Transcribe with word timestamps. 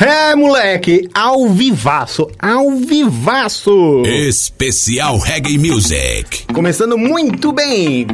É, 0.00 0.32
moleque, 0.36 1.08
ao 1.12 1.48
vivaço, 1.48 2.30
ao 2.38 2.70
vivaço. 2.76 4.02
Especial 4.06 5.18
Reggae 5.18 5.58
Music. 5.58 6.46
Começando 6.54 6.96
muito 6.96 7.52
bem. 7.52 8.06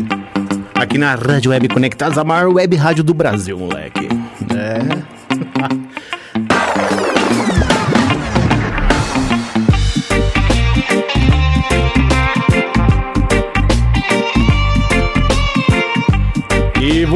Aqui 0.75 0.97
na 0.97 1.15
Rádio 1.15 1.51
Web 1.51 1.69
Conectados, 1.69 2.17
a 2.17 2.25
maior 2.25 2.49
web 2.49 2.75
rádio 2.75 3.05
do 3.05 3.13
Brasil, 3.13 3.59
moleque. 3.59 4.09
É. 4.57 5.85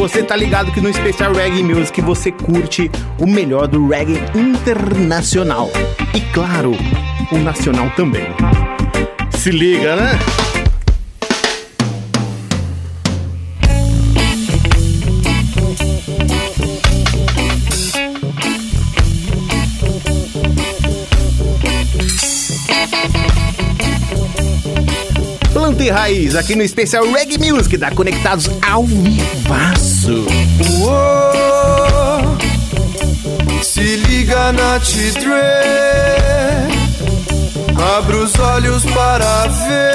você 0.08 0.22
tá 0.22 0.34
ligado 0.34 0.72
que 0.72 0.80
no 0.80 0.88
especial 0.88 1.34
Reggae 1.34 1.62
Music 1.62 2.00
você 2.00 2.32
curte 2.32 2.90
o 3.18 3.26
melhor 3.26 3.68
do 3.68 3.88
reggae 3.88 4.18
internacional. 4.34 5.70
E 6.14 6.20
claro, 6.32 6.72
o 7.30 7.38
nacional 7.38 7.90
também. 7.90 8.26
Se 9.30 9.50
liga, 9.50 9.96
né? 9.96 10.18
Raiz, 25.90 26.34
aqui 26.34 26.54
no 26.54 26.62
especial 26.62 27.10
Reggae 27.10 27.38
Music 27.38 27.76
da 27.76 27.90
Conectados 27.90 28.50
ao 28.62 28.84
Vivaço. 28.84 30.26
Se 33.62 33.80
liga 33.80 34.52
na 34.52 34.80
T-Dre. 34.80 35.32
Abre 37.96 38.16
os 38.16 38.38
olhos 38.38 38.84
para 38.86 39.46
ver. 39.46 39.88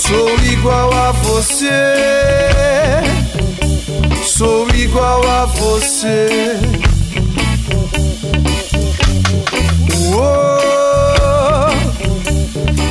Sou 0.00 0.28
igual 0.52 0.92
a 0.92 1.12
você. 1.12 1.70
Sou 4.24 4.68
igual 4.70 5.22
a 5.28 5.46
você. 5.46 6.26
Uou, 10.12 10.53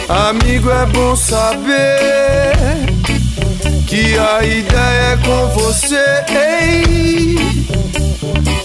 Amigo 0.09 0.69
é 0.69 0.85
bom 0.87 1.15
saber 1.15 2.53
que 3.87 4.17
a 4.17 4.43
ideia 4.43 5.13
é 5.13 5.17
com 5.17 5.47
você. 5.49 6.23
Ei, 6.29 7.35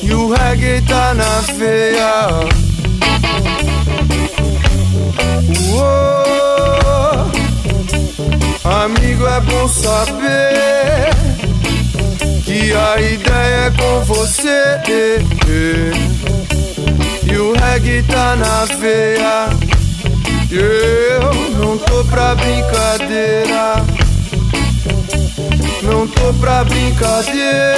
e 0.03 0.15
o 0.15 0.33
reggae 0.33 0.83
tá 0.83 1.15
na 1.15 1.41
veia. 1.57 2.29
Uou, 5.71 7.31
amigo, 8.85 9.27
é 9.27 9.41
bom 9.41 9.69
saber 9.69 11.11
que 12.45 12.73
a 12.75 13.01
ideia 13.01 13.67
é 13.67 13.71
com 13.71 14.05
você. 14.05 14.81
E 17.31 17.37
o 17.37 17.53
reggae 17.53 18.03
tá 18.03 18.35
na 18.35 18.65
veia. 18.77 19.78
Eu 20.51 21.51
não 21.59 21.77
tô 21.77 22.03
pra 22.05 22.35
brincadeira. 22.35 23.85
Não 25.83 26.09
tô 26.09 26.33
pra 26.41 26.65
brincadeira. 26.65 27.75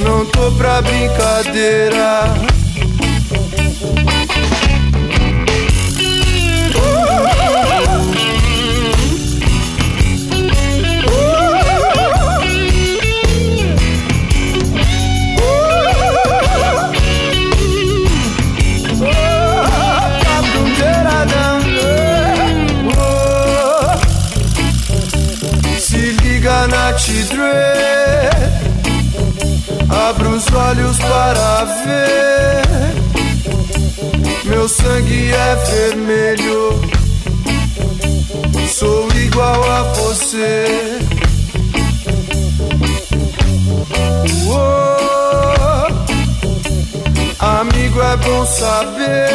Não 0.00 0.26
tô 0.26 0.50
pra 0.52 0.82
brincadeira. 0.82 2.34
Os 30.44 30.52
olhos 30.52 30.98
para 30.98 31.64
ver. 31.64 32.62
Meu 34.44 34.68
sangue 34.68 35.32
é 35.32 35.56
vermelho. 35.56 36.80
Sou 38.68 39.08
igual 39.12 39.64
a 39.70 39.82
você. 39.94 40.98
Uou, 44.44 45.86
Amigo 47.38 48.02
é 48.02 48.16
bom 48.16 48.46
saber 48.46 49.28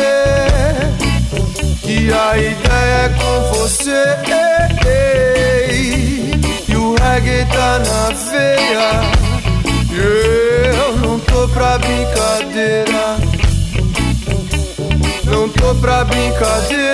Que 1.82 2.14
a 2.14 2.38
ideia 2.38 3.06
é 3.06 3.10
com 3.10 3.42
você. 3.58 4.04
E 6.70 6.76
o 6.76 6.96
reggae 6.96 7.46
tá 7.52 7.80
na 7.80 8.10
veia 8.30 9.29
eu 9.92 10.98
não 10.98 11.20
tô 11.20 11.48
pra 11.50 11.78
brincadeira. 11.78 13.18
Não 15.24 15.50
tô 15.50 15.76
pra 15.76 16.04
brincadeira. 16.04 16.90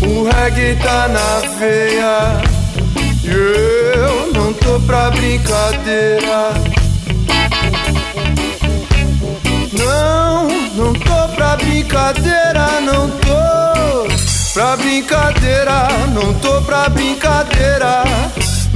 O 0.00 0.24
reggae 0.24 0.76
tá 0.82 1.08
na 1.08 1.40
veia. 1.58 2.40
Eu 3.24 4.32
não 4.32 4.52
tô 4.52 4.80
pra 4.80 5.10
brincadeira. 5.10 6.52
Não, 9.72 10.48
não 10.74 10.92
tô 10.92 11.34
pra 11.34 11.56
brincadeira, 11.56 12.80
não 12.82 13.08
tô 13.10 14.52
pra 14.52 14.76
brincadeira, 14.76 15.88
não 16.12 16.34
tô 16.34 16.60
pra 16.62 16.88
brincadeira. 16.88 18.04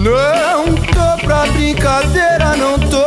Não 0.06 0.72
tô 0.75 1.27
pra 1.27 1.47
brincadeira, 1.47 2.56
não 2.56 2.78
tô. 2.78 3.05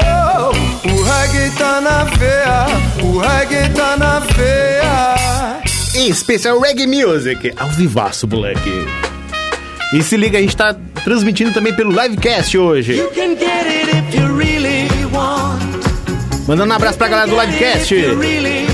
O 0.89 1.03
reggae 1.03 1.49
tá 1.57 1.79
na 1.79 2.03
veia, 2.03 2.65
o 3.01 3.17
reggae 3.17 3.69
tá 3.73 3.95
na 3.95 4.19
veia. 4.19 5.61
Especial 5.95 6.59
Reggae 6.59 6.85
Music, 6.85 7.53
ao 7.57 7.69
vivaço, 7.69 8.27
moleque. 8.27 8.85
E 9.93 10.03
se 10.03 10.17
liga, 10.17 10.37
a 10.37 10.41
gente 10.41 10.57
tá 10.57 10.75
transmitindo 11.03 11.53
também 11.53 11.73
pelo 11.73 11.89
Livecast 11.89 12.57
hoje. 12.57 12.97
You 12.97 13.09
can 13.11 13.35
get 13.37 13.65
it 13.65 13.89
if 13.89 14.15
you 14.15 14.35
really 14.37 14.87
want. 15.13 15.61
Mandando 16.47 16.73
um 16.73 16.75
abraço 16.75 16.97
pra 16.97 17.07
galera 17.07 17.29
do 17.29 17.39
Livecast. 17.39 17.95
Really 17.95 18.69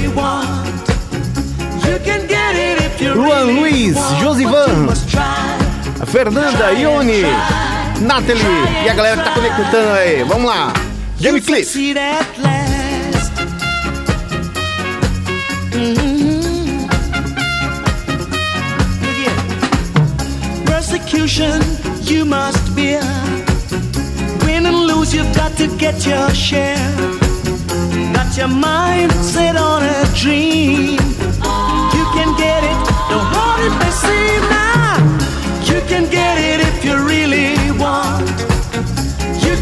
Luan 3.16 3.44
Luiz. 3.44 3.96
Josivan. 4.20 4.88
Fernanda, 6.06 6.72
Ione, 6.74 7.24
Nathalie 8.02 8.42
e 8.86 8.90
a 8.90 8.94
galera 8.94 9.18
que 9.18 9.24
tá 9.24 9.32
conectando 9.34 9.92
aí. 9.94 10.24
Vamos 10.24 10.46
lá. 10.46 10.74
You'll 11.20 11.42
Cliff. 11.42 11.66
succeed 11.66 11.98
at 11.98 12.26
last. 12.40 13.32
Mhm. 15.72 16.88
Yeah. 19.22 20.66
Persecution 20.66 21.62
you 22.02 22.26
must 22.26 22.76
bear. 22.76 23.02
Win 24.46 24.66
and 24.66 24.88
lose, 24.88 25.14
you've 25.16 25.34
got 25.36 25.56
to 25.58 25.68
get 25.78 26.06
your 26.06 26.30
share. 26.36 26.78
Got 28.14 28.36
your 28.38 28.50
mind 28.50 29.12
set 29.24 29.56
on 29.56 29.84
a 29.84 30.06
dream. 30.14 31.00
You 31.96 32.06
can 32.14 32.36
get 32.38 32.64
it, 32.64 32.78
no 33.10 33.20
hard 33.20 33.62
it 33.66 33.74
may 33.80 34.55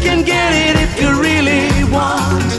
can 0.04 0.22
get 0.22 0.52
it 0.52 0.76
if 0.84 1.00
you 1.00 1.08
really 1.18 1.64
want. 1.90 2.50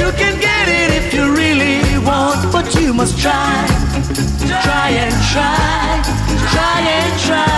You 0.00 0.08
can 0.20 0.34
get 0.48 0.66
it 0.80 0.90
if 1.00 1.14
you 1.14 1.24
really 1.32 1.78
want, 2.04 2.52
but 2.52 2.74
you 2.74 2.92
must 2.92 3.16
try. 3.18 3.54
Try 4.66 4.88
and 5.04 5.14
try. 5.32 6.02
Try 6.54 6.78
and 6.98 7.12
try. 7.26 7.52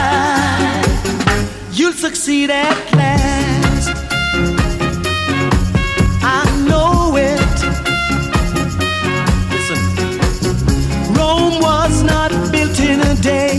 You'll 1.73 1.99
succeed 2.07 2.51
at 2.51 2.77
last. 3.01 3.89
I 6.39 6.43
know 6.69 7.17
it. 7.17 7.57
Listen. 9.55 9.81
Rome 11.19 11.57
was 11.69 12.03
not 12.03 12.31
built 12.53 12.79
in 12.81 13.01
a 13.01 13.15
day. 13.33 13.57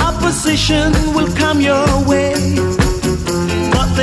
Opposition 0.00 0.92
will 1.14 1.32
come 1.36 1.60
your 1.60 1.86
way. 2.08 2.83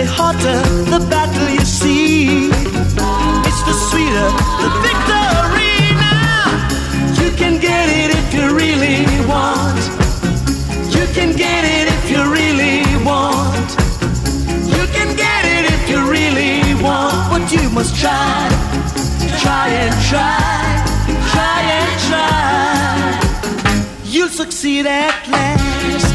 The 0.01 0.07
hotter 0.07 0.62
the 0.89 0.98
battle 1.12 1.48
you 1.48 1.63
see. 1.63 2.48
It's 3.48 3.62
the 3.69 3.75
sweeter 3.88 4.30
the 4.63 4.69
victory 4.81 5.77
now. 5.94 6.50
You 7.21 7.30
can 7.38 7.62
get 7.62 7.86
it 8.01 8.09
if 8.09 8.33
you 8.33 8.50
really 8.50 9.06
want. 9.30 9.77
You 10.89 11.06
can 11.13 11.38
get 11.38 11.65
it 11.77 11.86
if 11.95 12.09
you 12.09 12.21
really 12.33 12.81
want. 13.06 13.69
You 14.74 14.83
can 14.89 15.15
get 15.15 15.45
it 15.45 15.69
if 15.71 15.88
you 15.88 16.00
really 16.09 16.74
want. 16.81 17.30
But 17.30 17.51
you 17.51 17.69
must 17.69 17.95
try, 17.95 18.50
try 19.38 19.68
and 19.69 19.94
try, 20.09 20.81
try 21.30 21.62
and 21.77 21.92
try. 22.09 23.21
You'll 24.03 24.30
succeed 24.30 24.88
at 24.88 25.27
last. 25.27 26.11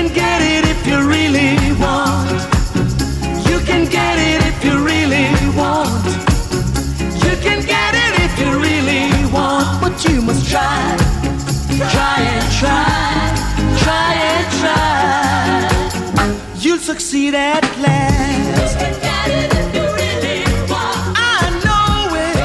Can 0.00 0.14
get 0.14 0.40
it 0.40 0.64
if 0.64 0.86
you 0.86 0.98
really 1.14 1.56
want. 1.78 2.30
You 3.50 3.58
can 3.68 3.84
get 3.84 4.16
it 4.30 4.40
if 4.50 4.64
you 4.64 4.74
really 4.82 5.28
want. 5.60 6.06
You 7.24 7.34
can 7.44 7.60
get 7.74 7.92
it 8.04 8.12
if 8.24 8.32
you 8.40 8.50
really 8.66 9.04
want. 9.30 9.82
But 9.82 10.02
you 10.06 10.22
must 10.22 10.48
try, 10.48 10.96
try 11.94 12.16
and 12.34 12.46
try, 12.60 12.86
try 13.84 14.12
and 14.32 14.46
try. 14.60 14.80
You'll 16.62 16.78
succeed 16.78 17.34
at 17.34 17.62
last. 17.78 18.80
It. 18.82 19.00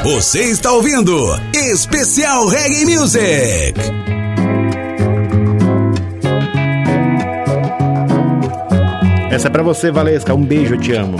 Você 0.03 0.41
está 0.51 0.71
ouvindo 0.73 1.15
Especial 1.53 2.47
Reggae 2.47 2.85
Music. 2.85 4.24
Essa 9.35 9.49
é 9.49 9.51
pra 9.51 9.61
você, 9.61 9.91
Valesca. 9.91 10.33
Um 10.33 10.45
beijo, 10.45 10.75
eu 10.75 10.79
te 10.79 10.93
amo. 10.93 11.17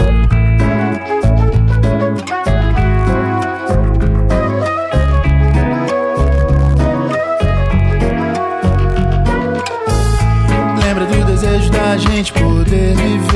Lembra 10.81 11.05
do 11.07 11.25
desejo 11.25 11.69
da 11.71 11.97
gente 11.97 12.31
poder 12.31 12.95
viver 12.95 13.34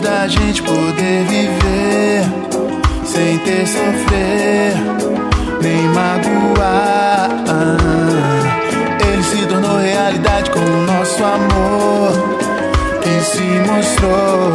da 0.00 0.26
gente 0.26 0.62
poder 0.62 1.24
viver 1.24 2.22
sem 3.04 3.38
ter 3.38 3.66
sofrer 3.66 4.74
nem 5.60 5.82
magoar. 5.88 7.30
Ele 9.06 9.22
se 9.22 9.46
tornou 9.46 9.78
realidade 9.78 10.50
com 10.50 10.60
o 10.60 10.86
nosso 10.86 11.22
amor 11.22 12.12
que 13.02 13.20
se 13.24 13.42
mostrou 13.70 14.52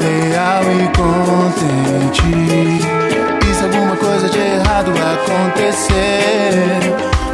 real 0.00 0.62
e 0.64 0.88
contente. 0.96 2.22
E 3.48 3.54
se 3.54 3.64
alguma 3.64 3.96
coisa 3.96 4.28
de 4.28 4.38
errado 4.38 4.90
acontecer, 4.90 6.80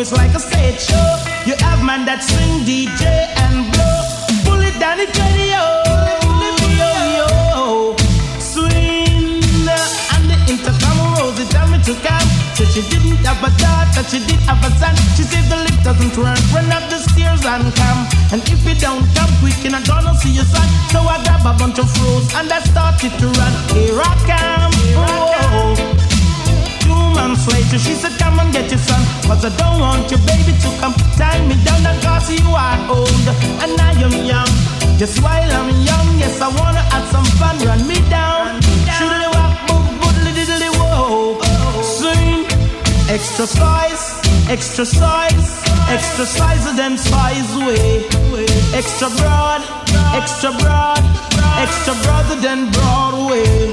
it's 0.00 0.12
like 0.12 0.34
a 0.34 0.38
stage 0.38 0.80
show. 0.80 1.16
You 1.44 1.54
have 1.64 1.84
man 1.84 2.04
that 2.06 2.22
swing 2.22 2.64
DJ 2.64 3.04
and 3.42 3.72
blow. 3.72 4.54
Pull 4.54 4.60
it 4.62 4.78
down, 4.78 5.00
it's 5.00 5.37
she 12.78 12.94
didn't 12.94 13.26
have 13.26 13.42
a 13.42 13.50
daughter, 13.58 14.02
she 14.06 14.22
did 14.22 14.38
have 14.46 14.62
a 14.62 14.70
son. 14.78 14.94
She 15.18 15.26
said 15.26 15.42
the 15.50 15.58
lift 15.66 15.82
doesn't 15.82 16.14
work, 16.14 16.38
run 16.54 16.70
up 16.70 16.86
the 16.86 17.02
stairs 17.02 17.42
and 17.42 17.66
come. 17.74 18.00
And 18.30 18.40
if 18.46 18.62
you 18.62 18.74
don't 18.78 19.02
come 19.18 19.32
quick, 19.42 19.58
you're 19.66 19.74
not 19.74 19.86
gonna 19.86 20.14
see 20.14 20.30
your 20.30 20.46
son. 20.46 20.66
So 20.94 21.02
I 21.02 21.18
grab 21.26 21.42
a 21.42 21.58
bunch 21.58 21.78
of 21.78 21.90
froze 21.90 22.30
and 22.38 22.46
I 22.46 22.60
started 22.62 23.12
to 23.18 23.26
run. 23.34 23.52
Here 23.74 23.98
I 23.98 24.12
come. 24.30 24.74
Whoa. 24.94 25.74
Two 26.86 27.02
months 27.18 27.50
later, 27.50 27.78
she 27.82 27.98
said, 27.98 28.14
Come 28.18 28.38
and 28.38 28.52
get 28.52 28.70
your 28.70 28.78
son. 28.78 29.02
Cause 29.26 29.42
I 29.44 29.50
don't 29.58 29.80
want 29.80 30.10
your 30.10 30.22
baby 30.22 30.54
to 30.54 30.68
come 30.78 30.94
tie 31.18 31.42
me 31.50 31.58
down. 31.66 31.82
And 31.82 31.98
cause 32.02 32.30
you 32.30 32.46
are 32.54 32.78
old 32.86 33.26
and 33.64 33.74
I 33.74 33.90
am 33.98 34.14
young. 34.22 34.50
Just 34.98 35.18
while 35.22 35.50
I'm 35.50 35.70
young, 35.82 36.08
yes, 36.18 36.38
I 36.40 36.48
wanna 36.54 36.84
have 36.94 37.06
some 37.10 37.26
fun. 37.42 37.58
Run 37.66 37.82
me 37.88 37.98
down. 38.06 38.77
Extra 43.08 43.46
size, 43.46 44.20
extra 44.50 44.84
size, 44.84 45.62
extra 45.88 46.26
size 46.26 46.66
of 46.68 46.76
them 46.76 46.98
size 46.98 47.56
way. 47.56 48.04
Extra 48.74 49.08
broad, 49.16 49.62
extra 50.12 50.52
broad, 50.52 51.00
extra 51.56 51.94
broader 52.04 52.36
than 52.40 52.70
Broadway. 52.70 53.72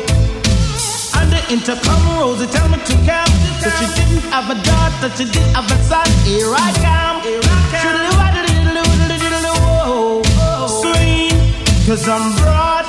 And 1.20 1.30
the 1.32 1.44
intercom 1.52 2.02
rose, 2.18 2.46
tell 2.50 2.70
me 2.70 2.78
to 2.78 2.96
come. 3.04 3.28
So 3.60 3.70
she 3.78 3.86
didn't 4.00 4.24
have 4.32 4.50
a 4.50 4.56
daughter, 4.64 5.10
she 5.18 5.26
didn't 5.26 5.54
have 5.54 5.70
a 5.70 5.78
son. 5.84 6.08
Here 6.24 6.56
I 6.56 6.72
come. 6.80 7.22
Shoodly-waddly-diddly-whoa. 7.82 10.24
Swing, 10.80 11.36
cause 11.86 12.08
I'm 12.08 12.32
broad, 12.40 12.85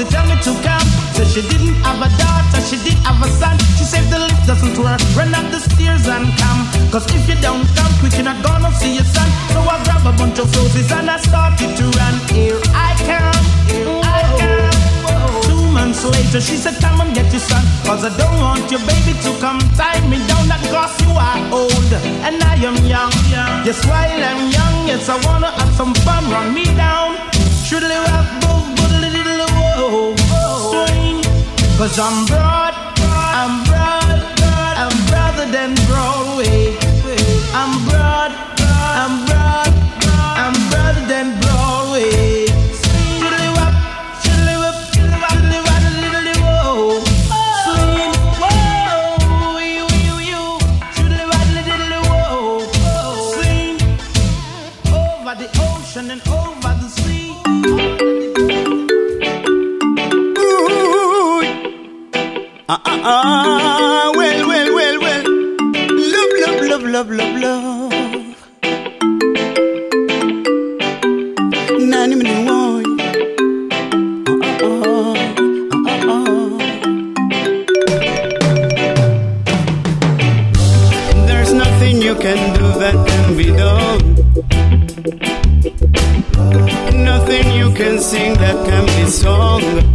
they 0.00 0.08
tell 0.08 0.24
me 0.24 0.36
to 0.40 0.52
come. 0.64 0.88
So 1.12 1.24
she 1.28 1.42
didn't 1.44 1.76
have 1.84 2.00
a 2.00 2.08
daughter, 2.16 2.60
she 2.64 2.80
did 2.80 2.96
have 3.04 3.20
a 3.20 3.28
son. 3.36 3.58
She 3.76 3.84
said 3.84 4.08
the 4.08 4.18
lift 4.18 4.46
doesn't 4.48 4.76
work, 4.80 5.00
run 5.12 5.34
up 5.36 5.44
the 5.52 5.60
stairs 5.60 6.08
and 6.08 6.32
come. 6.40 6.60
Cause 6.88 7.04
if 7.12 7.28
you 7.28 7.36
don't 7.44 7.68
come 7.76 7.92
quick, 8.00 8.16
you're 8.16 8.24
not 8.24 8.40
gonna 8.42 8.72
see 8.72 8.96
your 8.96 9.04
son. 9.04 9.28
So 9.52 9.60
I 9.60 9.76
grab 9.84 10.04
a 10.08 10.12
bunch 10.16 10.38
of 10.38 10.48
roses 10.56 10.90
and 10.90 11.10
I 11.10 11.18
started 11.20 11.76
to 11.76 11.84
run. 12.00 12.14
Here 12.32 12.60
I 12.72 12.96
come, 13.04 13.44
here 13.68 14.00
I 14.00 14.20
come. 14.40 15.42
Two 15.44 15.64
months 15.68 16.00
later, 16.04 16.40
she 16.40 16.56
said, 16.56 16.80
Come 16.80 17.00
and 17.02 17.12
get 17.14 17.28
your 17.32 17.44
son. 17.44 17.60
Cause 17.84 18.04
I 18.04 18.10
don't 18.16 18.38
want 18.40 18.70
your 18.72 18.80
baby 18.88 19.12
to 19.20 19.30
come 19.36 19.60
tie 19.76 20.00
me 20.08 20.16
down. 20.24 20.48
That 20.48 20.64
cause 20.72 20.96
you 21.04 21.12
are 21.12 21.40
old 21.52 21.92
and 22.24 22.40
I 22.40 22.56
am 22.64 22.78
young. 22.88 23.12
Yes, 23.68 23.84
while 23.84 24.08
I'm 24.08 24.48
young, 24.48 24.76
yes, 24.88 25.08
I 25.10 25.20
wanna 25.28 25.52
have 25.60 25.72
some 25.76 25.92
fun. 26.06 26.24
Run 26.32 26.54
me 26.54 26.64
down. 26.72 27.20
Should 27.60 27.82
live 27.84 28.08
up, 28.08 28.79
Cause 31.80 31.98
I'm 31.98 32.24
broad, 32.26 32.74
I'm 32.94 33.64
broad, 33.64 34.20
I'm 34.78 34.94
broader 35.08 35.50
than 35.50 35.74
Broadway. 35.88 36.76
I'm 37.52 37.72
broad, 37.88 38.30
I'm 39.02 39.26
broad, 39.26 39.72
I'm 40.38 40.54
broader 40.70 41.04
than 41.08 41.40
Broadway. 41.40 42.46
Shiddly-wop, 43.18 43.74
Ah, 62.72 62.80
ah, 62.84 63.00
ah, 63.02 64.12
well, 64.14 64.46
well, 64.46 64.70
well, 64.78 64.96
well. 65.02 65.24
Love, 66.14 66.32
love, 66.42 66.60
love, 66.70 66.84
love, 66.94 67.10
love, 67.10 67.34
love. 67.42 67.90
Nani 71.90 72.14
mini 72.14 72.34
woy. 72.46 72.84
Ah, 74.30 74.70
ah, 74.70 75.18
ah, 75.74 75.90
ah, 75.90 76.14
ah. 76.14 76.50
There's 81.26 81.52
nothing 81.52 82.00
you 82.00 82.14
can 82.14 82.38
do 82.54 82.66
that 82.78 82.94
can 83.08 83.26
be 83.36 83.48
done. 83.50 84.04
Nothing 87.02 87.46
you 87.50 87.68
can 87.74 87.98
sing 87.98 88.34
that 88.34 88.56
can 88.64 88.84
be 88.94 89.10
sung. 89.10 89.90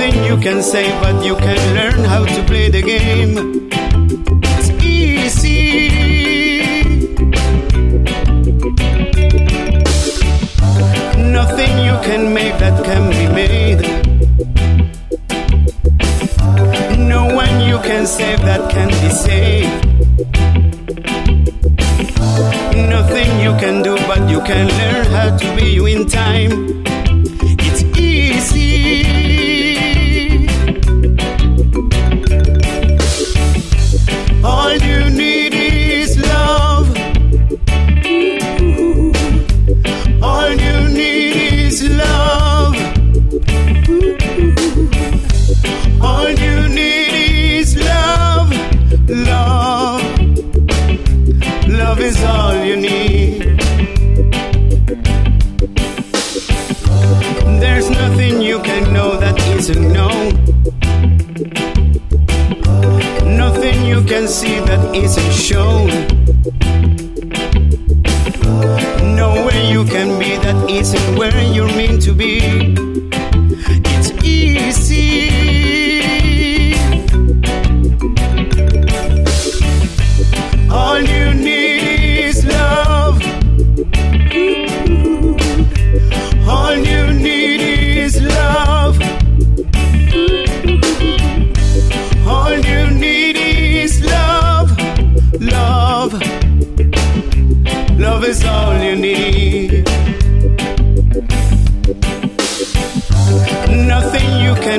Nothing 0.00 0.24
you 0.24 0.38
can 0.38 0.62
say, 0.62 0.88
but 1.02 1.22
you 1.22 1.36
can 1.36 1.74
learn 1.74 2.04
how 2.04 2.24
to 2.24 2.42
play 2.44 2.70
the 2.70 2.80
game. 2.80 3.68
It's 4.56 4.70
easy. 4.82 5.90
Nothing 11.20 11.84
you 11.84 11.96
can 12.00 12.32
make 12.32 12.56
that 12.60 12.82
can 12.82 13.10
be 13.10 13.26
made. 13.28 13.82
No 16.96 17.34
one 17.34 17.68
you 17.68 17.78
can 17.80 18.06
save 18.06 18.40
that 18.40 18.70
can 18.70 18.88
be 19.04 19.10
saved. 19.10 19.84
Nothing 22.88 23.40
you 23.40 23.52
can 23.60 23.82
do, 23.82 23.96
but 24.08 24.30
you 24.30 24.40
can 24.40 24.66
learn 24.66 25.04
how 25.12 25.36
to 25.36 25.56
be 25.56 25.74
you 25.74 25.84
in 25.84 26.08
time. 26.08 26.79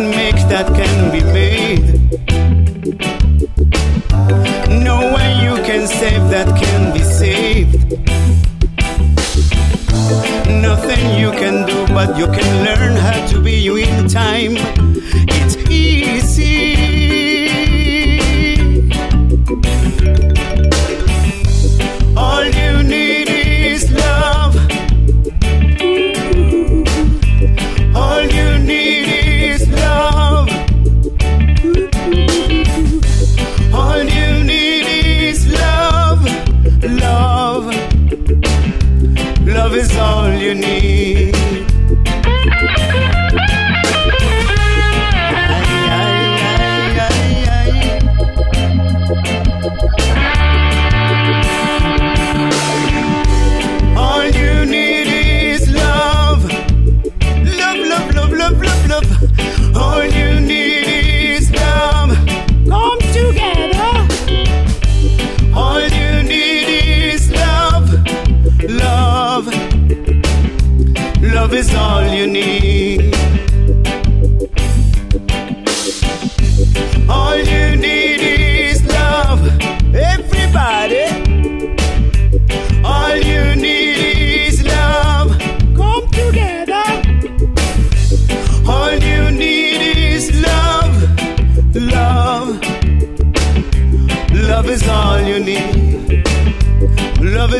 Can 0.01 0.10
make 0.10 0.41
that 0.50 0.65
can 0.75 1.12
be 1.12 1.22
made. 1.22 1.86
No 4.84 5.13
way 5.13 5.29
you 5.43 5.53
can 5.63 5.86
save 5.86 6.27
that 6.31 6.48
can 6.60 6.91
be 6.91 7.03
saved. 7.03 7.91
Nothing 10.50 11.20
you 11.20 11.29
can 11.29 11.67
do, 11.67 11.86
but 11.93 12.17
you 12.17 12.25
can 12.25 12.65
learn 12.65 12.96
how 12.96 13.27
to 13.27 13.39
be 13.43 13.53
you 13.53 13.75
in 13.75 14.08
time. 14.08 14.80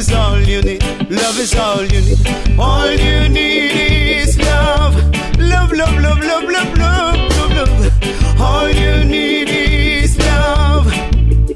Is 0.02 0.14
all 0.14 0.40
you 0.40 0.62
need. 0.64 0.84
Love 1.12 1.38
is 1.40 1.54
all 1.56 1.84
you 1.84 2.02
need. 2.02 2.60
All 2.60 2.90
you 2.90 3.30
need 3.30 3.72
is 4.22 4.36
love. 4.40 4.96
Love, 5.38 5.72
love, 5.72 5.96
love, 6.06 6.20
love, 6.30 6.44
love, 6.44 6.78
love, 6.78 7.56
love, 7.56 7.80
love. 7.80 8.42
All 8.42 8.68
you 8.70 9.04
need 9.04 9.50
is 9.50 10.18
love. 10.18 10.88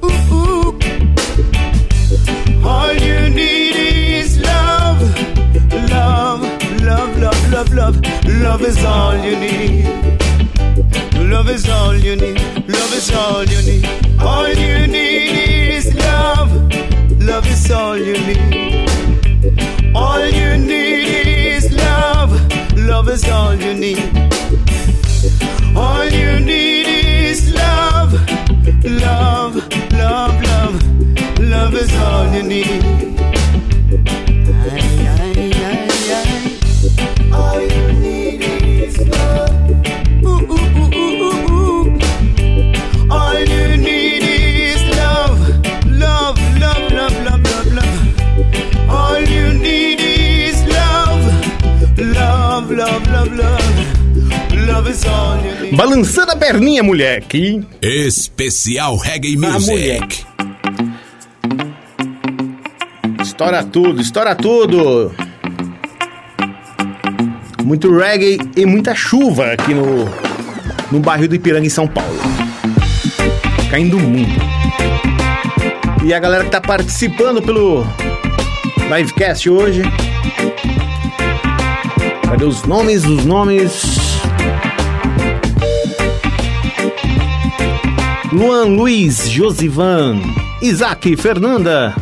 Ooh, 0.06 0.36
ooh. 0.38 0.80
All 2.64 2.94
you 2.94 3.30
need 3.30 3.76
is 4.22 4.40
love. 4.40 5.02
Love, 5.90 6.42
love, 6.84 7.18
love, 7.18 7.52
love, 7.52 7.74
love. 7.74 7.96
Love 8.44 8.62
is 8.62 8.86
all 8.86 9.18
you 9.26 9.36
need. 9.38 9.86
Love 11.32 11.50
is 11.50 11.68
all 11.68 11.96
you 11.96 12.16
need. 12.16 12.40
Love 12.70 12.94
is 12.94 13.12
all 13.12 13.44
you 13.44 13.62
need. 13.70 13.86
All 14.20 14.48
you 14.50 14.86
need 14.86 15.78
is 15.78 15.96
love. 15.96 16.65
Love 17.26 17.48
is 17.48 17.72
all 17.72 17.98
you 17.98 18.14
need. 18.14 18.88
All 19.96 20.24
you 20.28 20.58
need 20.58 21.56
is 21.56 21.72
love. 21.74 22.32
Love 22.78 23.10
is 23.10 23.28
all 23.28 23.56
you 23.56 23.74
need. 23.74 23.98
All 25.76 26.06
you 26.06 26.40
need 26.40 26.86
is 26.86 27.52
love. 27.52 28.14
Love, 28.84 29.56
love, 29.94 30.36
love. 30.44 31.40
Love 31.40 31.74
is 31.74 31.92
all 31.96 32.32
you 32.32 32.44
need. 32.44 33.35
Balançando 55.76 56.32
a 56.32 56.36
perninha, 56.36 56.82
moleque. 56.84 57.62
Especial 57.82 58.96
Reggae 58.98 59.36
Ah, 59.44 59.52
Music. 59.54 59.72
moleque. 59.72 60.26
Estoura 63.22 63.64
tudo, 63.64 64.02
estoura 64.02 64.36
tudo. 64.36 65.14
Muito 67.64 67.96
reggae 67.98 68.38
e 68.56 68.66
muita 68.66 68.94
chuva 68.96 69.52
aqui 69.54 69.74
no, 69.74 70.06
no 70.92 71.00
bairro 71.00 71.28
do 71.28 71.36
Ipiranga, 71.36 71.66
em 71.66 71.70
São 71.70 71.88
Paulo. 71.88 72.16
Caindo 73.70 73.98
muito. 74.00 74.40
E 76.06 76.14
a 76.14 76.20
galera 76.20 76.44
que 76.46 76.52
tá 76.52 76.62
participando 76.62 77.42
pelo 77.42 77.86
livecast 78.96 79.50
hoje. 79.50 79.82
Cadê 82.30 82.46
os 82.46 82.64
nomes? 82.64 83.04
Os 83.04 83.26
nomes. 83.26 83.82
Luan 88.36 88.76
Luiz 88.76 89.30
Josivan, 89.30 90.20
Isaac 90.62 91.16
Fernanda, 91.16 91.96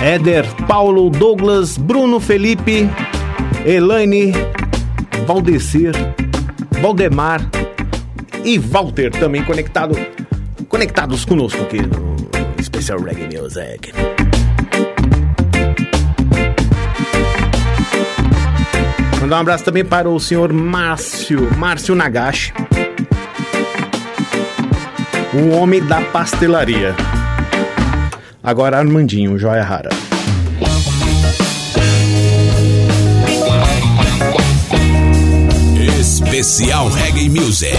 Éder 0.00 0.46
Paulo 0.68 1.10
Douglas, 1.10 1.76
Bruno 1.76 2.20
Felipe, 2.20 2.88
Elaine, 3.66 4.32
Valdecir, 5.26 5.92
Valdemar 6.80 7.40
e 8.44 8.60
Walter 8.60 9.10
também 9.10 9.42
conectado, 9.42 9.96
conectados 10.68 11.24
conosco 11.24 11.60
aqui 11.60 11.82
no 11.82 12.14
Especial 12.60 13.00
Reggae 13.00 13.36
Music. 13.36 13.92
Mandar 19.20 19.36
um 19.38 19.40
abraço 19.40 19.64
também 19.64 19.84
para 19.84 20.08
o 20.08 20.20
senhor 20.20 20.52
Márcio, 20.52 21.50
Márcio 21.58 21.96
Nagashi, 21.96 22.52
o 25.32 25.50
homem 25.50 25.80
da 25.84 26.00
pastelaria. 26.00 26.94
Agora 28.42 28.78
Armandinho, 28.78 29.38
joia 29.38 29.62
rara. 29.62 29.90
Especial 36.00 36.88
Reggae 36.88 37.28
Music. 37.28 37.76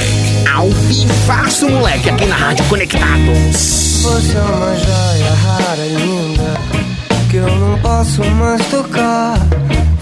Ao 0.53 0.69
vivaço, 0.69 1.69
moleque, 1.69 2.09
aqui 2.09 2.25
na 2.25 2.35
Rádio 2.35 2.63
Conectados. 2.65 4.01
Você 4.03 4.37
é 4.37 4.41
uma 4.41 4.75
joia 4.75 5.33
rara, 5.33 5.85
linda, 5.87 6.57
que 7.29 7.37
eu 7.37 7.55
não 7.55 7.77
posso 7.79 8.23
mais 8.23 8.65
tocar. 8.67 9.37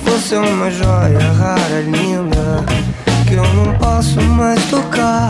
Você 0.03 0.35
é 0.35 0.39
uma 0.39 0.69
joia 0.69 1.31
rara, 1.37 1.81
linda, 1.81 2.65
que 3.27 3.33
eu 3.33 3.53
não 3.53 3.73
posso 3.77 4.21
mais 4.21 4.63
tocar. 4.65 5.29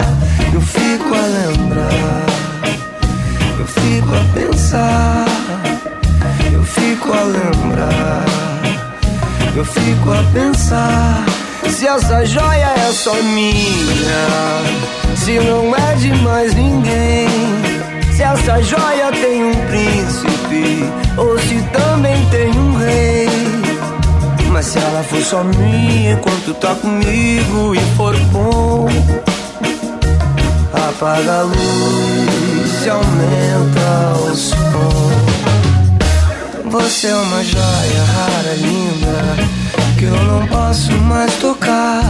Eu 0.53 0.61
fico 0.61 1.13
a 1.13 1.21
lembrar, 1.21 2.25
eu 3.59 3.67
fico 3.67 4.13
a 4.13 4.33
pensar, 4.33 5.25
eu 6.51 6.63
fico 6.63 7.13
a 7.13 7.23
lembrar, 7.23 8.25
eu 9.55 9.65
fico 9.65 10.11
a 10.11 10.23
pensar. 10.33 11.25
Se 11.69 11.87
essa 11.87 12.25
joia 12.25 12.73
é 12.75 12.91
só 12.91 13.13
minha, 13.13 14.25
se 15.15 15.39
não 15.39 15.75
é 15.75 15.95
de 15.95 16.13
mais 16.23 16.53
ninguém. 16.53 17.27
Se 18.11 18.23
essa 18.23 18.61
joia 18.61 19.11
tem 19.13 19.45
um 19.45 19.55
príncipe, 19.67 20.83
ou 21.15 21.39
se 21.39 21.61
também 21.71 22.25
tem 22.29 22.49
um 22.49 22.75
rei. 22.75 23.29
Mas 24.51 24.65
se 24.65 24.79
ela 24.79 25.03
for 25.03 25.21
só 25.21 25.43
minha 25.43 26.13
enquanto 26.13 26.53
tá 26.55 26.75
comigo 26.75 27.75
e 27.75 27.79
for 27.95 28.17
bom, 28.31 28.89
apaga 30.99 31.31
a 31.31 31.41
luz 31.43 32.85
e 32.85 32.89
aumenta 32.89 34.19
o 34.21 34.35
som. 34.35 35.11
Você 36.65 37.07
é 37.07 37.15
uma 37.15 37.41
joia 37.41 38.03
rara, 38.03 38.53
linda, 38.55 39.47
que 39.97 40.03
eu 40.03 40.23
não 40.25 40.45
posso 40.47 40.91
mais 40.91 41.33
tocar. 41.35 42.01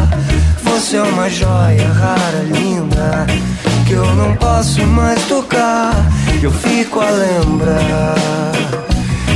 Você 0.64 0.98
é 0.98 1.04
uma 1.04 1.30
joia 1.30 1.88
rara, 1.88 2.44
linda, 2.52 3.28
que 3.86 3.94
eu 3.94 4.16
não 4.16 4.36
posso 4.38 4.82
mais 4.88 5.24
tocar. 5.26 5.94
Eu 6.42 6.52
fico 6.52 7.00
a 7.00 7.12
lembrar, 7.12 8.16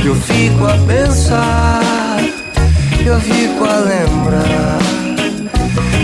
eu 0.04 0.16
fico 0.16 0.66
a 0.66 0.76
pensar, 0.84 2.20
eu 3.06 3.20
fico 3.20 3.64
a 3.64 3.76
lembrar, 3.76 4.78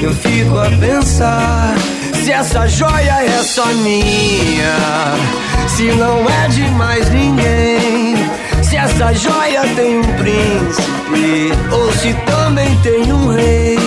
eu 0.00 0.14
fico 0.14 0.56
a 0.56 0.70
pensar. 0.78 1.74
Se 2.22 2.32
essa 2.32 2.66
joia 2.68 3.24
é 3.24 3.42
só 3.42 3.64
minha, 3.66 4.76
se 5.66 5.84
não 5.92 6.28
é 6.28 6.48
de 6.48 6.62
mais 6.72 7.08
ninguém. 7.10 8.14
Se 8.62 8.76
essa 8.76 9.12
joia 9.14 9.62
tem 9.74 9.98
um 9.98 10.02
príncipe, 10.02 11.52
ou 11.72 11.90
se 11.92 12.12
também 12.26 12.76
tem 12.82 13.10
um 13.10 13.32
rei. 13.32 13.78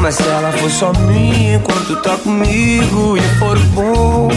Mas 0.00 0.14
se 0.14 0.22
ela 0.22 0.50
for 0.52 0.70
só 0.70 0.92
minha 1.06 1.56
enquanto 1.56 1.96
tá 1.96 2.16
comigo 2.16 3.16
e 3.18 3.20
for 3.38 3.58
bom, 3.74 4.28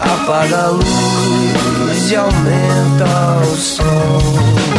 apaga 0.00 0.64
a 0.64 0.68
luz 0.68 2.10
e 2.10 2.16
aumenta 2.16 3.40
o 3.50 3.56
som. 3.56 4.77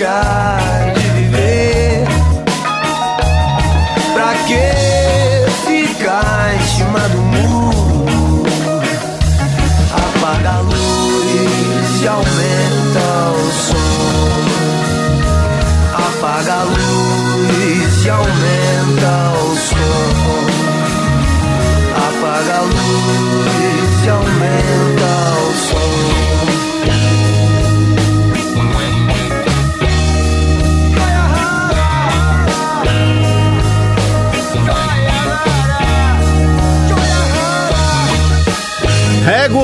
deixar. 0.00 0.59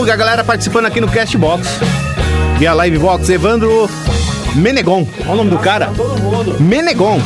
A 0.04 0.16
galera 0.16 0.44
participando 0.44 0.85
aqui 0.87 1.00
no 1.00 1.09
Castbox. 1.09 1.66
Via 2.59 2.74
Livebox, 2.74 3.30
Evandro 3.30 3.88
Menegon. 4.54 5.06
Olha 5.20 5.32
o 5.32 5.37
nome 5.37 5.50
do 5.50 5.59
cara. 5.59 5.90
Menegon. 6.61 7.18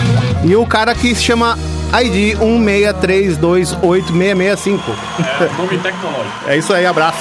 E 0.44 0.54
o 0.54 0.64
cara 0.64 0.94
que 0.94 1.12
se 1.14 1.22
chama 1.22 1.58
ID 2.00 2.38
163286665. 2.38 4.80
É, 5.18 5.50
nome 5.58 5.78
tecnológico. 5.78 6.30
É 6.46 6.56
isso 6.56 6.72
aí, 6.72 6.86
abraço. 6.86 7.18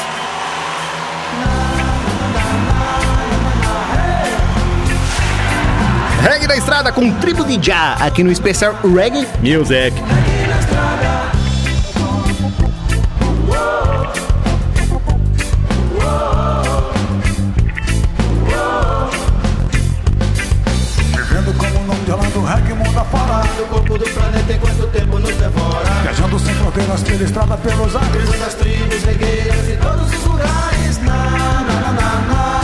Reggae 6.22 6.48
da 6.48 6.56
estrada 6.56 6.92
com 6.92 7.12
tribo 7.14 7.44
de 7.44 7.60
já 7.62 7.94
aqui 7.94 8.24
no 8.24 8.32
especial 8.32 8.76
Reggae 8.84 9.28
Music. 9.42 9.94
Pelos 27.70 27.96
ares. 27.96 28.10
Cruzando 28.12 28.44
as 28.46 28.54
tribos, 28.56 29.04
regueiras 29.04 29.70
e 29.70 29.76
todos 29.78 30.14
os 30.14 30.26
lugares. 30.26 30.98
Na, 31.00 31.14
na, 31.14 31.64
na, 31.64 31.92
na, 31.92 32.12
na, 32.24 32.60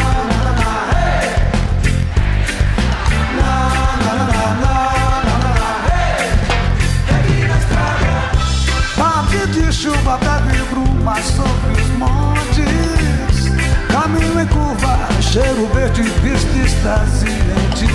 de 9.48 9.72
chuva, 9.72 10.18
bebe 10.18 10.58
bruma 10.72 11.16
sobre 11.22 11.80
os 11.80 11.90
montes. 12.00 13.52
Caminho 13.92 14.42
em 14.42 14.48
curva, 14.48 14.98
cheiro 15.22 15.68
verde, 15.74 16.02
vista 16.02 16.58
extasiante. 16.58 17.88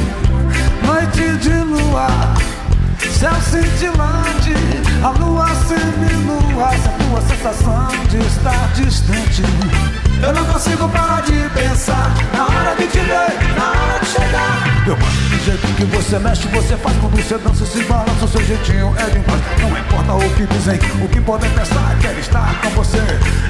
Noite 0.87 1.37
de 1.39 1.51
luar 1.65 2.35
Céu 3.21 3.35
cintilante, 3.43 4.55
a 5.05 5.11
lua 5.11 5.47
seminua, 5.67 6.71
tua 7.11 7.21
sensação 7.23 7.89
de 8.09 8.19
estar 8.19 8.73
distante. 8.73 9.43
Eu 10.23 10.33
não 10.33 10.45
consigo 10.45 10.89
parar 10.91 11.23
de 11.23 11.33
pensar 11.51 12.09
na 12.33 12.45
hora 12.45 12.77
de 12.77 12.87
te 12.87 12.99
ver, 13.01 13.57
na 13.57 13.71
hora 13.71 13.99
de 14.01 14.07
chegar. 14.07 14.87
Eu 14.87 14.97
gosto 14.97 15.29
do 15.29 15.45
jeito 15.45 15.67
que 15.75 15.85
você 15.87 16.19
mexe, 16.21 16.47
você 16.49 16.77
faz 16.77 16.97
quando 16.99 17.17
você 17.17 17.39
dança, 17.39 17.67
se 17.67 17.83
balança, 17.85 18.25
o 18.25 18.29
seu 18.29 18.45
jeitinho 18.45 18.95
é 18.97 19.11
demais. 19.11 19.43
Não 19.61 19.77
importa 19.77 20.25
o 20.25 20.35
que 20.35 20.47
dizem, 20.47 20.79
o 21.05 21.09
que 21.09 21.21
podem 21.21 21.51
pensar, 21.51 21.97
quero 22.01 22.21
estar 22.21 22.61
com 22.63 22.71
você 22.71 23.03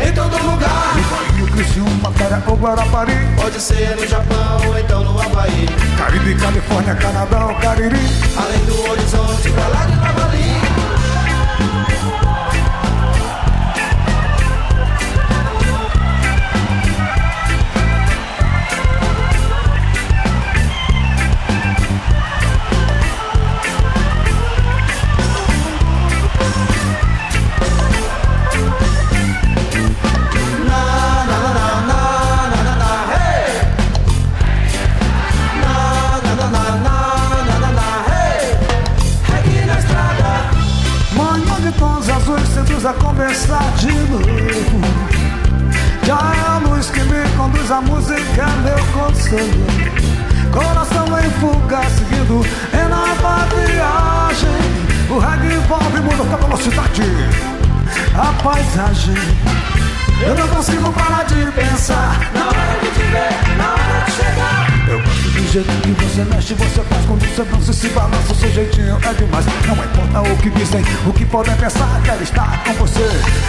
em 0.08 0.12
todo 0.12 0.42
lugar. 0.42 0.94
No 0.96 1.36
Rio, 1.36 1.52
Criciúma, 1.52 2.10
Praia 2.12 2.42
ou 2.46 2.56
Guarapari. 2.56 3.28
Pode 3.36 3.60
ser 3.60 3.94
no 3.96 4.06
Japão 4.06 4.68
ou 4.68 4.78
então 4.78 5.04
no 5.04 5.20
Havaí. 5.20 5.68
Caribe, 5.98 6.34
Califórnia, 6.36 6.94
Canadá 6.94 7.46
ou 7.46 7.54
Cariri. 7.56 8.08
Além 8.36 8.64
do 8.64 8.90
horizonte, 8.90 9.50
pra 9.50 9.68
lá 9.68 9.84
de 9.84 9.96
Nova 9.96 10.30
conversar 43.30 43.72
de 43.76 43.92
novo. 44.10 44.80
Já 46.04 46.14
é 46.14 46.48
a 46.48 46.58
luz 46.58 46.90
que 46.90 47.00
me 47.00 47.36
conduz, 47.36 47.70
a 47.70 47.80
música 47.80 48.42
é 48.42 48.56
meu 48.64 48.86
consolo. 48.92 49.40
Coração 50.50 51.06
em 51.20 51.30
fuga, 51.38 51.80
seguindo 51.90 52.44
em 52.74 52.88
nova 52.88 53.46
viagem. 53.54 54.48
O 55.08 55.18
reggae 55.18 55.54
envolve, 55.54 56.00
muda 56.00 56.24
com 56.24 56.34
a 56.34 56.38
velocidade, 56.38 57.02
a 58.16 58.42
paisagem. 58.42 59.14
Eu 60.26 60.34
não 60.34 60.48
consigo 60.48 60.92
parar 60.92 61.24
de 61.24 61.50
pensar 61.52 62.30
na 62.34 62.48
hora 62.48 62.80
de 62.82 62.90
te 62.90 63.02
ver, 63.12 63.56
na 63.56 63.72
hora 63.72 64.04
de 64.06 64.12
chegar. 64.12 64.88
Eu 64.88 65.19
jeito 65.50 65.68
que 65.82 66.04
você 66.04 66.24
mexe, 66.24 66.54
você 66.54 66.80
faz 66.82 67.06
quando 67.06 67.26
você 67.26 67.42
dança 67.42 67.72
se 67.72 67.88
balança. 67.88 68.32
O 68.32 68.34
seu 68.36 68.52
jeitinho 68.52 68.96
é 68.96 69.14
demais. 69.14 69.44
Não 69.66 69.74
importa 69.74 70.32
o 70.32 70.36
que 70.36 70.50
dizem, 70.50 70.84
o 71.06 71.12
que 71.12 71.26
podem 71.26 71.54
pensar, 71.56 72.00
quero 72.04 72.22
estar 72.22 72.62
com 72.62 72.72
você 72.74 73.08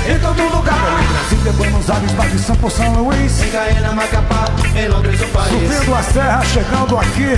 em 0.09 0.17
todo 0.19 0.41
lugar. 0.55 0.75
Em 0.99 1.13
Brasília, 1.13 1.53
Buenos 1.53 1.89
Aires, 1.89 2.41
São 2.41 2.55
Paulo, 2.55 2.75
São 2.75 3.03
Luís. 3.03 3.43
Em 3.43 3.51
Gaena, 3.51 3.91
Macapá, 3.91 4.45
em 4.75 4.87
Londres, 4.87 5.21
o 5.21 5.27
país. 5.27 5.49
Subindo 5.49 5.95
a 5.95 6.03
serra, 6.03 6.41
chegando 6.45 6.97
aqui. 6.97 7.37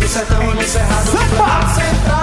No 0.00 0.08
sertão, 0.08 0.42
no 0.42 0.62
cerrado, 0.62 1.06
Sampa! 1.06 1.74
central. 1.74 2.17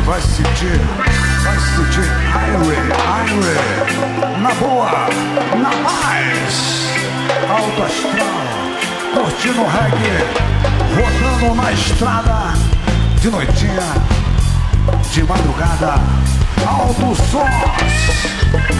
Vai 0.00 0.20
sentir, 0.20 0.80
vai 1.42 1.58
sentir 1.58 2.08
Aire, 2.34 2.92
Aire, 3.18 4.40
na 4.40 4.54
boa, 4.54 5.08
na 5.58 5.70
paz, 5.84 6.86
alto 7.48 7.82
astral, 7.82 8.42
curtindo 9.14 9.64
reggae, 9.66 10.16
rodando 10.96 11.54
na 11.54 11.72
estrada, 11.72 12.54
de 13.20 13.30
noitinha, 13.30 13.94
de 15.12 15.22
madrugada, 15.24 16.00
alto 16.66 17.14
sons, 17.30 17.52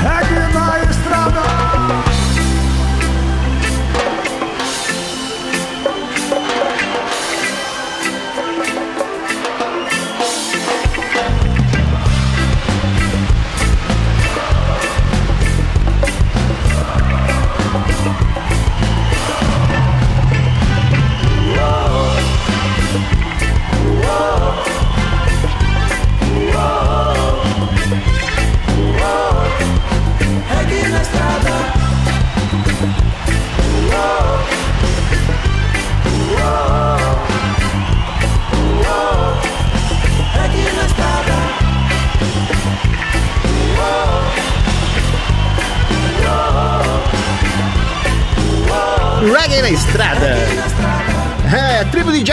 reggae 0.03 0.53
na 0.55 0.91
estrada. 0.91 2.12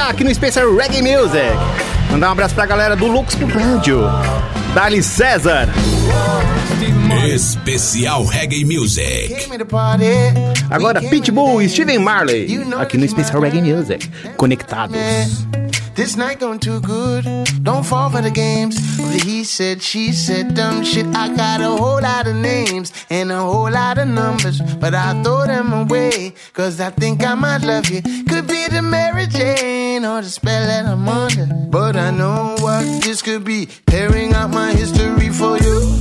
Jack 0.09 0.23
no 0.23 0.33
Special 0.33 0.75
Reggae 0.75 1.03
Music. 1.03 1.55
Mandar 2.09 2.29
um 2.29 2.31
abraço 2.31 2.55
pra 2.55 2.65
galera 2.65 2.95
do 2.95 3.05
Lux 3.05 3.35
pro 3.35 3.45
Rádio. 3.45 4.01
Dali 4.73 5.03
César. 5.03 5.69
Especial 7.31 8.25
Reggae 8.25 8.65
Music. 8.65 9.35
Agora 10.71 10.99
Pitbull 10.99 11.61
e 11.61 11.69
Steven 11.69 11.99
Marley. 11.99 12.47
Aqui 12.79 12.97
no 12.97 13.07
Special 13.07 13.39
Reggae 13.39 13.61
Music. 13.61 14.09
Conectados. 14.35 14.97
This 15.93 16.15
night 16.15 16.39
going 16.39 16.59
too 16.59 16.79
good. 16.79 17.25
Don't 17.61 17.85
fall 17.85 18.09
for 18.09 18.23
the 18.23 18.31
games. 18.31 18.77
The 18.97 19.19
he 19.19 19.43
said, 19.43 19.81
she 19.83 20.11
said, 20.11 20.55
dumb 20.55 20.83
shit. 20.83 21.05
I 21.13 21.27
got 21.35 21.61
a 21.61 21.69
whole 21.69 22.01
lot 22.01 22.25
of 22.25 22.35
names 22.35 22.93
and 23.11 23.31
a 23.31 23.41
whole 23.41 23.69
lot 23.69 23.99
of 23.99 24.07
numbers, 24.07 24.59
but 24.79 24.95
I 24.95 25.21
throw 25.21 25.45
them 25.45 25.71
away. 25.71 26.33
Cause 26.53 26.79
I 26.79 26.89
think 26.89 27.23
I 27.23 27.35
might 27.35 27.61
love 27.63 27.89
you. 27.89 28.01
Could 28.01 28.47
be 28.47 28.67
the 28.69 28.81
Mary 28.81 29.27
Jane 29.27 29.78
or 30.05 30.21
the 30.21 30.29
spell 30.29 30.65
that 30.67 30.85
I'm 30.85 31.07
under. 31.07 31.45
But 31.45 31.95
I 31.95 32.11
know 32.11 32.55
what 32.59 33.03
this 33.03 33.21
could 33.21 33.43
be. 33.43 33.67
Tearing 33.85 34.33
out 34.33 34.49
my 34.49 34.73
history 34.73 35.29
for 35.29 35.57
you. 35.57 35.98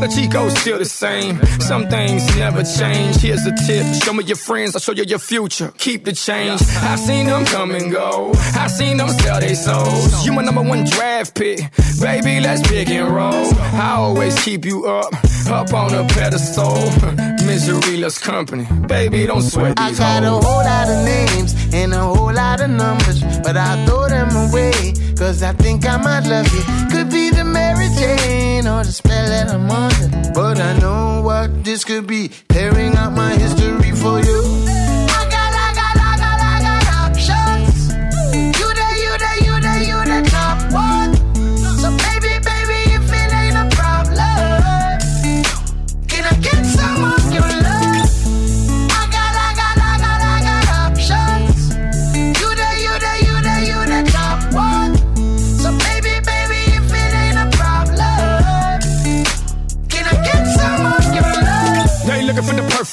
But 0.00 0.10
the 0.10 0.14
Chico's 0.14 0.54
still 0.58 0.78
the 0.78 0.84
same. 0.84 1.42
Some 1.60 1.88
things 1.88 2.24
never 2.36 2.62
change. 2.62 3.16
Here's 3.16 3.46
a 3.46 3.54
tip: 3.66 3.86
show 4.02 4.12
me 4.12 4.24
your 4.24 4.36
friends, 4.36 4.74
I'll 4.74 4.80
show 4.80 4.92
you 4.92 5.04
your 5.04 5.18
future. 5.18 5.72
Keep 5.78 6.04
the 6.04 6.12
change. 6.12 6.60
I've 6.82 6.98
seen 6.98 7.26
them 7.26 7.44
come 7.46 7.70
and 7.74 7.90
go. 7.90 8.32
I've 8.54 8.70
seen 8.70 8.98
them 8.98 9.08
sell 9.08 9.40
their 9.40 9.54
souls. 9.54 10.26
You 10.26 10.32
my 10.32 10.42
number 10.42 10.62
one 10.62 10.84
draft 10.84 11.34
pick, 11.34 11.60
baby. 12.00 12.40
Let's 12.40 12.66
pick 12.68 12.90
and 12.90 13.08
roll. 13.14 13.46
I 13.86 13.94
always 13.96 14.34
keep 14.44 14.66
you 14.66 14.86
up, 14.86 15.14
up 15.48 15.72
on 15.72 15.94
a 15.94 16.06
pedestal. 16.08 16.74
Misery 17.46 17.96
loves 17.96 18.18
company, 18.18 18.66
baby. 18.86 19.26
Don't 19.26 19.40
sweat 19.40 19.76
these 19.76 19.98
I 20.00 20.20
got 20.20 20.24
a 20.24 20.30
whole 20.30 20.64
lot 20.72 20.88
of 20.88 21.04
names 21.06 21.54
and 21.72 21.94
a 21.94 22.00
whole 22.00 22.34
lot 22.34 22.60
of 22.60 22.70
numbers, 22.70 23.22
but 23.42 23.56
I 23.56 23.86
throw 23.86 24.08
them 24.08 24.30
away. 24.48 24.92
Cause 25.16 25.42
I 25.42 25.52
think 25.54 25.86
I 25.86 25.96
might 25.96 26.28
love 26.28 26.52
you. 26.52 26.62
Could 26.90 27.10
be 27.10 27.25
Mary 27.56 27.88
Jane 28.00 28.66
or 28.66 28.84
the 28.84 28.92
spell 28.92 29.26
that 29.34 29.46
I'm 29.50 29.70
under. 29.70 30.08
But 30.32 30.60
I 30.60 30.78
know 30.78 31.22
what 31.22 31.64
this 31.64 31.84
could 31.84 32.06
be. 32.06 32.30
Tearing 32.48 32.94
out 32.96 33.12
my 33.12 33.32
history 33.42 33.92
for 33.92 34.20
you. 34.20 34.65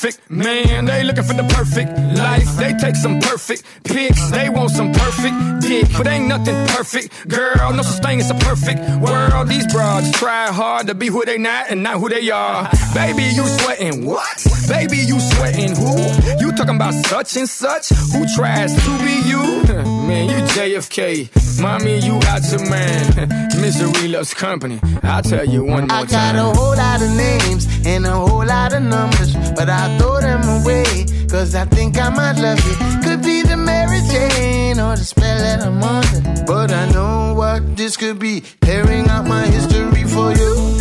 Perfect 0.04 0.30
man. 0.30 0.84
They 0.84 1.02
looking 1.04 1.24
for 1.24 1.34
the 1.34 1.44
perfect 1.44 1.98
life. 2.18 2.58
They 2.58 2.74
take 2.74 2.98
some 2.98 3.22
perfect 3.22 3.64
pics. 3.86 4.32
They 4.32 4.50
want 4.50 4.72
some 4.72 4.92
perfect 4.92 5.62
dick, 5.62 5.88
but 5.98 6.08
ain't 6.08 6.28
nothing 6.28 6.68
perfect. 6.68 7.26
Girl, 7.30 7.72
no 7.72 7.84
such 7.84 8.04
thing 8.04 8.20
as 8.20 8.30
a 8.30 8.36
perfect 8.36 8.82
world. 9.02 9.48
These 9.48 9.72
broads 9.72 10.12
try 10.12 10.48
hard 10.48 10.88
to 10.88 10.94
be 10.94 11.08
who 11.08 11.24
they 11.24 11.38
not 11.38 11.68
and 11.70 11.84
not 11.84 12.00
who 12.02 12.10
they 12.10 12.30
are. 12.32 12.70
Baby, 12.94 13.24
you 13.24 13.46
sweating 13.46 14.06
what? 14.06 14.46
Baby, 14.68 14.98
you 14.98 15.22
sweating 15.22 15.74
who? 15.74 15.96
You 16.38 16.52
talking 16.52 16.76
about 16.76 16.94
such 17.06 17.38
and 17.38 17.48
such? 17.48 17.88
Who 18.12 18.26
tries 18.36 18.76
to 18.76 18.92
be 19.00 19.16
you? 19.30 20.03
Man, 20.14 20.30
you 20.30 20.46
JFK. 20.54 21.60
Mommy, 21.60 22.00
you 22.00 22.20
out 22.28 22.44
your 22.52 22.70
man. 22.70 23.50
Misery 23.62 24.08
loves 24.10 24.34
company. 24.34 24.80
I'll 25.02 25.24
tell 25.24 25.44
you 25.44 25.64
one 25.64 25.88
more 25.88 26.06
time. 26.06 26.06
I 26.06 26.06
got 26.06 26.36
a 26.36 26.44
whole 26.56 26.76
lot 26.76 27.02
of 27.02 27.10
names 27.18 27.68
and 27.84 28.06
a 28.06 28.12
whole 28.12 28.46
lot 28.46 28.74
of 28.74 28.84
numbers, 28.84 29.36
but 29.56 29.70
I 29.70 29.98
throw 29.98 30.22
them 30.22 30.44
away. 30.62 31.06
Cause 31.30 31.56
I 31.56 31.66
think 31.66 31.98
I 31.98 32.10
might 32.10 32.40
love 32.40 32.60
you. 32.68 32.76
Could 33.04 33.24
be 33.24 33.42
the 33.42 33.58
Mary 33.58 34.02
Jane 34.12 34.80
or 34.80 34.96
the 34.96 35.04
spell 35.04 35.40
that 35.40 35.62
I'm 35.66 35.82
under. 35.82 36.44
But 36.46 36.72
I 36.72 36.92
know 36.92 37.34
what 37.34 37.76
this 37.76 37.98
could 37.98 38.20
be. 38.20 38.42
Tearing 38.62 39.08
out 39.08 39.26
my 39.26 39.48
history 39.48 40.04
for 40.04 40.32
you. 40.32 40.73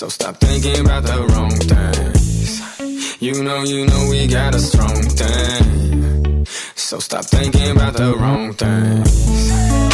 So 0.00 0.08
stop 0.08 0.38
thinking 0.38 0.80
about 0.80 1.02
the 1.02 1.26
wrong 1.26 1.50
things. 1.50 3.20
You 3.20 3.42
know, 3.42 3.62
you 3.64 3.84
know 3.84 4.08
we 4.08 4.26
got 4.28 4.54
a 4.54 4.58
strong 4.58 5.02
thing. 5.02 6.46
So 6.74 7.00
stop 7.00 7.26
thinking 7.26 7.72
about 7.72 7.92
the 7.92 8.14
wrong 8.16 8.54
things. 8.54 9.89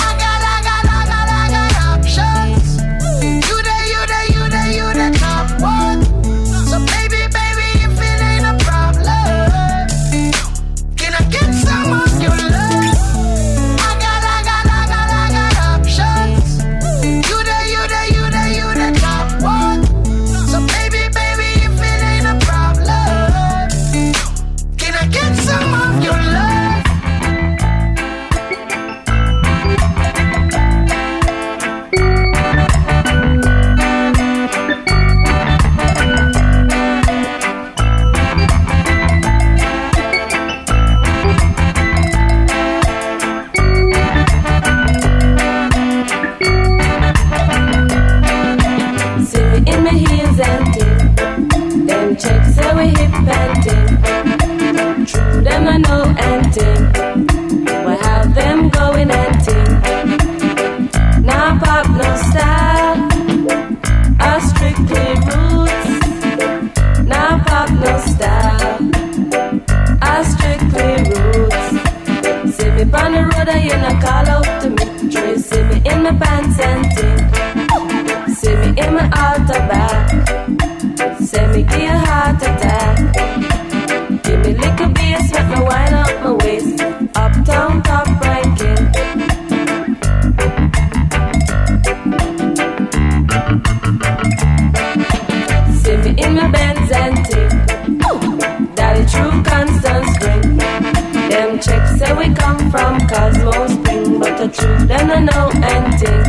say 102.07 102.15
we 102.15 102.35
come 102.35 102.59
from 102.71 103.01
Cosmos 103.09 103.75
thing. 103.85 104.19
but 104.21 104.35
the 104.39 104.49
truth 104.49 104.89
then 104.89 105.11
I 105.11 105.21
know 105.29 105.47
ending. 105.75 106.27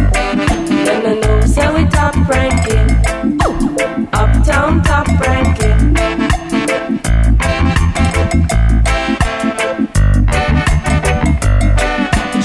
Then 0.85 1.05
I 1.05 1.13
know 1.21 1.41
say 1.41 1.67
we 1.75 1.83
top 1.89 2.15
ranking, 2.33 2.87
uptown 4.13 4.81
top 4.83 5.07
ranking. 5.25 5.79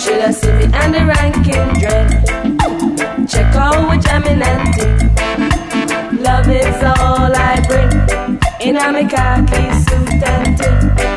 Should 0.03 0.21
I 0.29 0.31
see 0.31 0.53
me 0.59 0.65
and 0.81 0.95
the 0.95 1.03
ranking 1.15 1.69
dread? 1.81 2.09
Check 3.29 3.55
out 3.55 3.87
what 3.89 4.01
jamming 4.05 4.43
ending. 4.53 4.97
Love 6.23 6.49
is 6.49 6.83
all 6.83 7.33
I 7.35 7.55
bring. 7.69 7.93
In 8.61 8.77
a 8.77 9.09
khaki 9.09 9.63
suit 9.85 10.23
and 10.23 10.59
tip. 10.59 11.12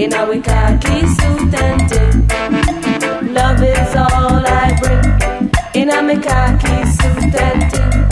in 0.00 0.14
our 0.14 0.40
khaki 0.40 1.06
suit 1.06 1.54
and 1.54 1.90
tie. 1.90 3.20
Love 3.22 3.62
is 3.62 3.96
all 3.96 4.46
I 4.46 4.78
bring 4.80 5.82
in 5.82 5.90
our 5.90 6.14
khaki 6.22 6.86
suit 6.86 7.34
and 7.34 7.72
tie. 7.72 8.07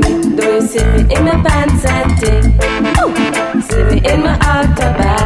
Do 0.00 0.44
you 0.44 0.62
see 0.62 0.84
me 0.84 1.14
in 1.14 1.24
my 1.24 1.42
pants 1.42 1.84
and 1.84 2.10
ting. 2.20 2.44
Ooh. 3.02 3.62
See 3.62 3.82
me 3.84 4.00
in 4.10 4.22
my 4.22 4.38
outer. 4.40 5.19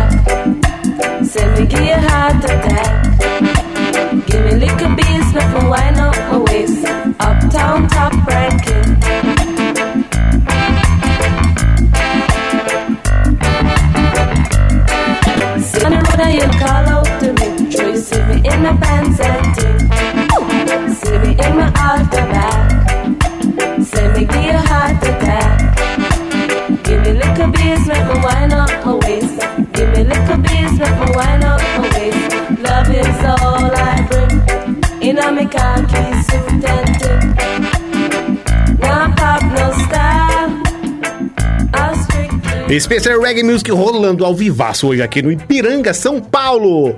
Especial 42.77 43.21
Reggae 43.21 43.45
Music 43.45 43.71
rolando 43.71 44.25
ao 44.25 44.35
vivaço 44.35 44.89
hoje 44.89 45.01
aqui 45.01 45.23
no 45.23 45.31
Ipiranga, 45.31 45.95
São 45.95 46.21
Paulo. 46.21 46.97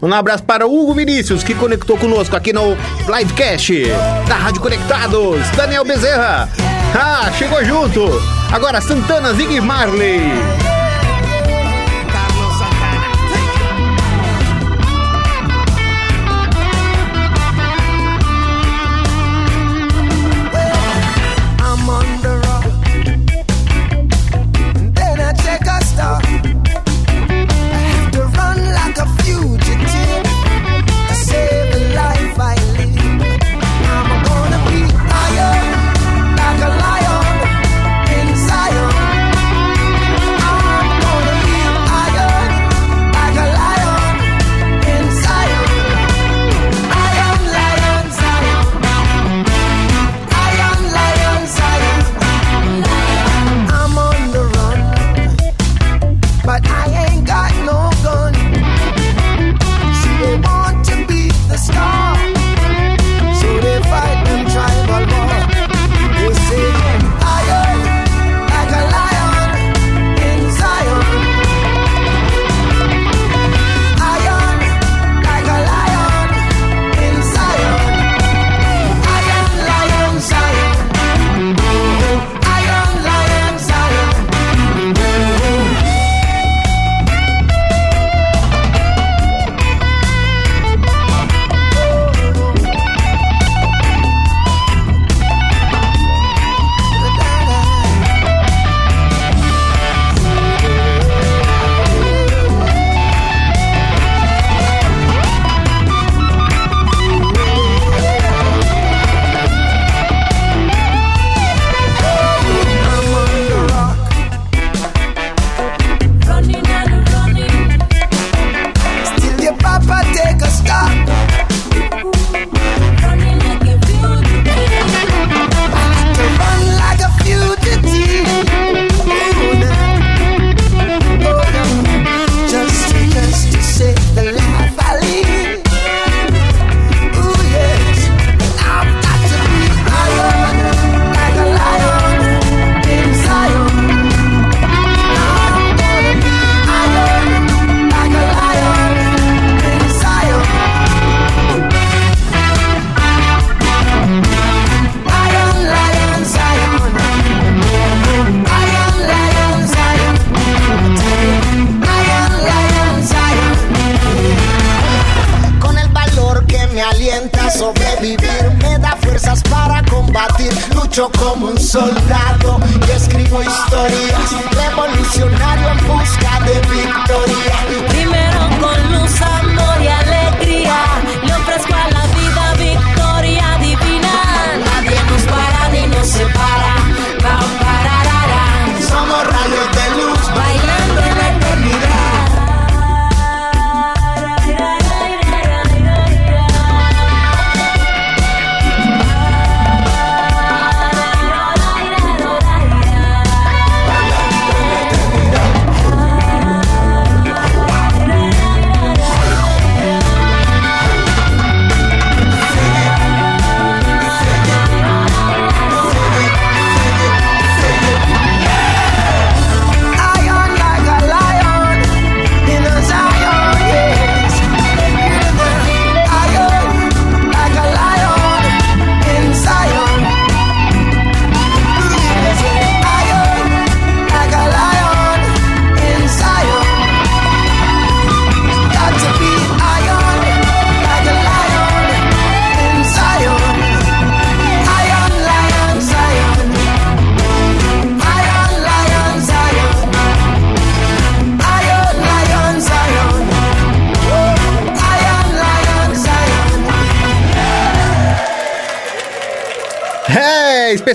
Um 0.00 0.12
abraço 0.14 0.42
para 0.44 0.66
Hugo 0.66 0.94
Vinícius, 0.94 1.44
que 1.44 1.54
conectou 1.54 1.98
conosco 1.98 2.34
aqui 2.34 2.54
no 2.54 2.74
Livecast 3.06 3.84
da 4.26 4.36
Rádio 4.36 4.62
Conectados. 4.62 5.46
Daniel 5.54 5.84
Bezerra, 5.84 6.48
ah, 6.98 7.30
chegou 7.36 7.62
junto. 7.62 8.08
Agora 8.50 8.80
Santana 8.80 9.34
Zig 9.34 9.60
Marley. 9.60 10.69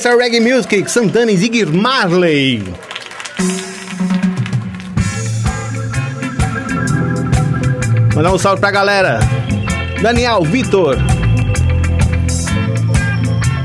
É, 0.06 0.10
especial 0.10 0.18
Reggae 0.18 0.40
Music, 0.40 0.92
Santana 0.92 1.32
e 1.32 1.38
Ziggy 1.38 1.66
Marley. 1.66 2.64
Mandar 8.14 8.34
um 8.34 8.38
salve 8.38 8.60
pra 8.60 8.70
galera. 8.70 9.20
Daniel, 10.02 10.44
Vitor, 10.44 10.98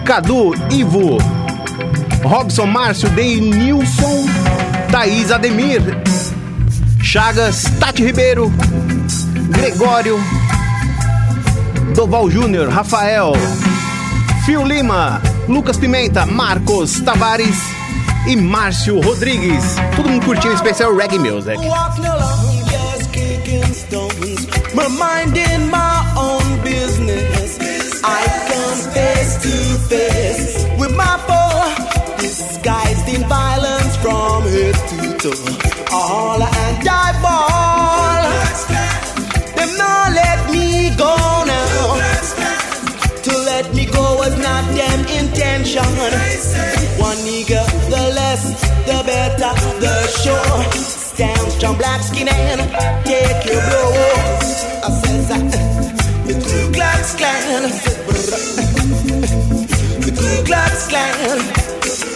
Cadu, 0.07 0.55
Ivo, 0.71 1.19
Robson, 2.23 2.67
Márcio, 2.67 3.11
Denilson, 3.11 4.27
Thaís, 4.91 5.31
Ademir, 5.31 5.83
Chagas, 7.03 7.65
Tati 7.79 8.03
Ribeiro, 8.03 8.51
Gregório, 9.51 10.19
Doval 11.95 12.31
Júnior, 12.31 12.71
Rafael, 12.71 13.33
Fio 14.47 14.65
Lima, 14.65 15.21
Lucas 15.51 15.77
Pimenta, 15.77 16.25
Marcos 16.25 17.01
Tavares 17.01 17.57
e 18.29 18.37
Márcio 18.37 19.01
Rodrigues. 19.01 19.65
Todo 19.97 20.09
mundo 20.09 20.25
curtindo 20.25 20.53
o 20.53 20.55
especial 20.55 20.95
Reggae 20.97 21.19
Music. 21.19 21.59
Disguised 32.21 33.09
in 33.09 33.27
violence 33.27 33.97
from 33.97 34.43
head 34.45 34.75
to 34.75 35.17
toe. 35.17 35.91
All 35.91 36.43
I 36.43 36.81
sure. 50.11 50.65
Stand 50.75 51.53
strong, 51.53 51.77
black 51.77 52.03
skin 52.03 52.29
and 52.29 52.61
take 53.05 53.45
your 53.47 53.61
blow. 53.69 53.93
I 54.83 54.91
says 55.03 55.29
that 55.29 55.45
the 56.27 56.35
Ku 56.35 56.73
Klux 56.73 57.15
Klan, 57.17 57.63
the 60.05 60.11
Ku 60.19 60.31
Klux 60.45 60.89
Klan. 60.89 61.39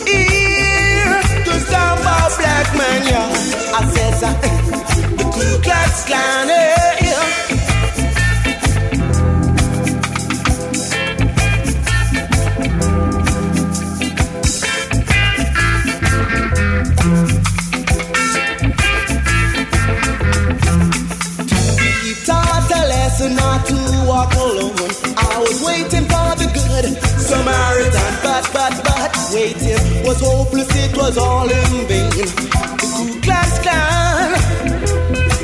Here 0.07 1.23
to 1.47 1.53
stand 1.67 1.99
for 2.05 2.29
black 2.41 2.69
man, 2.79 3.01
yeah. 3.07 3.79
I 3.79 3.81
says 3.95 4.21
that 4.23 4.37
the 4.43 5.25
Ku 5.35 5.47
Klux 5.63 6.05
Klan, 6.05 6.49
yeah. 6.49 6.94
Was 31.05 31.19
all 31.19 31.51
in 31.51 31.73
vain. 31.89 32.11
The 32.17 32.27
Ku 32.81 33.21
Klux 33.25 33.51
Klan, 33.65 34.33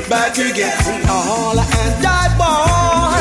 back 0.09 0.35
again, 0.49 1.05
all 1.07 1.59
and 1.59 1.93
die 2.05 2.31
ball. 2.39 3.13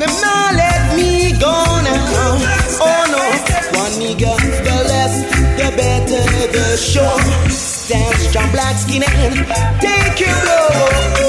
Them 0.00 0.12
not 0.24 0.50
let 0.62 0.82
me 0.96 1.10
go 1.44 1.54
now. 1.88 2.32
Oh 2.88 3.02
no, 3.14 3.22
one 3.82 3.94
nigga, 4.00 4.32
the 4.66 4.78
less, 4.90 5.14
the 5.58 5.68
better, 5.78 6.24
the 6.56 6.66
show. 6.90 7.16
Stand 7.50 8.16
strong, 8.26 8.50
black 8.52 8.76
skin 8.76 9.02
and 9.02 9.34
take 9.84 10.20
your 10.20 10.36
blow. 10.42 11.27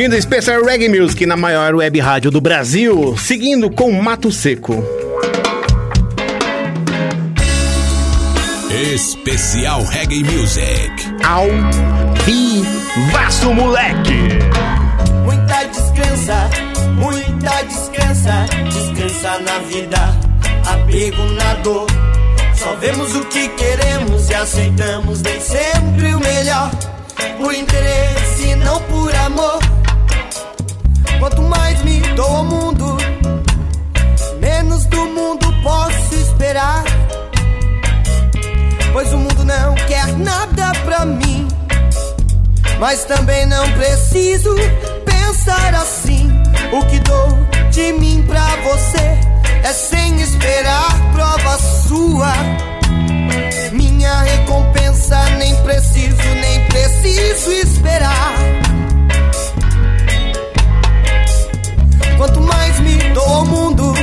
curtindo 0.00 0.22
Special 0.22 0.62
Reggae 0.64 0.88
Music 0.88 1.26
na 1.26 1.36
maior 1.36 1.74
web 1.74 2.00
rádio 2.00 2.30
do 2.30 2.40
Brasil, 2.40 3.14
seguindo 3.18 3.68
com 3.68 3.92
Mato 3.92 4.32
Seco. 4.32 4.82
Especial 8.94 9.84
Reggae 9.84 10.24
Music. 10.24 10.90
Ao 11.22 11.44
vivaço, 12.24 13.52
moleque! 13.52 14.28
Muita 15.22 15.64
descansa, 15.64 16.50
muita 16.94 17.62
descansa, 17.64 18.46
descansa 18.70 19.38
na 19.40 19.58
vida, 19.68 20.18
apego 20.66 21.24
na 21.34 21.54
dor. 21.62 21.86
Só 22.54 22.74
vemos 22.76 23.14
o 23.16 23.24
que 23.26 23.48
queremos 23.48 24.30
e 24.30 24.34
aceitamos 24.34 25.20
nem 25.20 25.38
sempre 25.42 26.14
o 26.14 26.20
melhor, 26.20 26.70
o 27.38 27.52
interesse 27.52 28.09
Mas 42.80 43.04
também 43.04 43.44
não 43.44 43.70
preciso 43.72 44.54
pensar 45.04 45.74
assim. 45.74 46.30
O 46.72 46.84
que 46.86 46.98
dou 47.00 47.28
de 47.70 47.92
mim 47.92 48.24
pra 48.26 48.56
você 48.64 49.18
é 49.62 49.72
sem 49.72 50.18
esperar 50.20 50.88
prova 51.12 51.58
sua. 51.58 52.32
Minha 53.72 54.22
recompensa 54.22 55.22
nem 55.38 55.54
preciso, 55.62 56.16
nem 56.40 56.64
preciso 56.68 57.52
esperar. 57.52 58.34
Quanto 62.16 62.40
mais 62.40 62.80
me 62.80 62.96
dou 63.12 63.24
ao 63.24 63.44
mundo, 63.44 63.94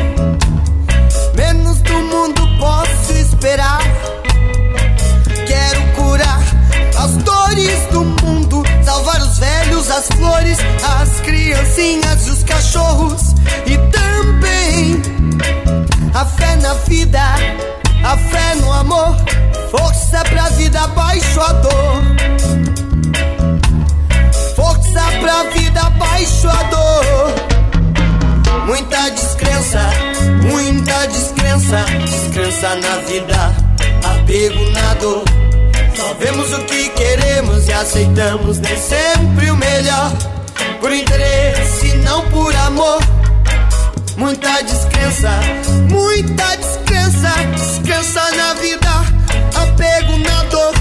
menos 1.35 1.79
do 1.79 1.93
mundo 1.93 2.47
posso 2.59 3.13
esperar. 3.13 3.81
Quero 5.47 5.81
curar 5.95 6.39
as 6.95 7.17
dores 7.17 7.79
do 7.91 8.03
mundo, 8.03 8.16
salvar 9.07 9.21
os 9.21 9.39
velhos, 9.39 9.89
as 9.89 10.07
flores, 10.07 10.57
as 10.99 11.21
criancinhas 11.21 12.27
e 12.27 12.31
os 12.31 12.43
cachorros. 12.43 13.21
E 13.65 13.77
também 13.91 15.01
a 16.13 16.25
fé 16.25 16.55
na 16.57 16.73
vida, 16.73 17.21
a 18.03 18.17
fé 18.17 18.55
no 18.55 18.71
amor, 18.71 19.15
força 19.71 20.23
pra 20.29 20.49
vida 20.49 20.81
abaixo 20.81 21.39
a 21.39 21.53
dor. 21.53 22.03
Força 24.55 25.01
pra 25.21 25.43
vida 25.51 25.81
abaixo 25.81 26.49
a 26.49 26.63
dor. 26.63 27.33
Muita 28.65 29.09
descrença, 29.11 29.79
muita 30.51 31.07
descrença, 31.07 31.85
descrença 32.03 32.75
na 32.75 32.97
vida, 33.07 33.55
apego 34.03 34.71
na 34.71 34.93
dor. 34.95 35.36
Só 35.97 36.13
vemos 36.13 36.53
o 36.53 36.63
que 36.65 36.89
queremos 36.89 37.67
e 37.67 37.73
aceitamos 37.73 38.59
nem 38.59 38.77
sempre 38.77 39.49
o 39.49 39.57
melhor. 39.57 40.13
Por 40.79 40.93
interesse, 40.93 41.87
não 42.03 42.21
por 42.29 42.55
amor. 42.55 42.99
Muita 44.15 44.61
descrença, 44.61 45.31
muita 45.89 46.55
descrença, 46.55 47.33
descrença 47.55 48.21
na 48.35 48.53
vida, 48.53 48.89
apego 49.55 50.19
na 50.19 50.43
dor. 50.43 50.73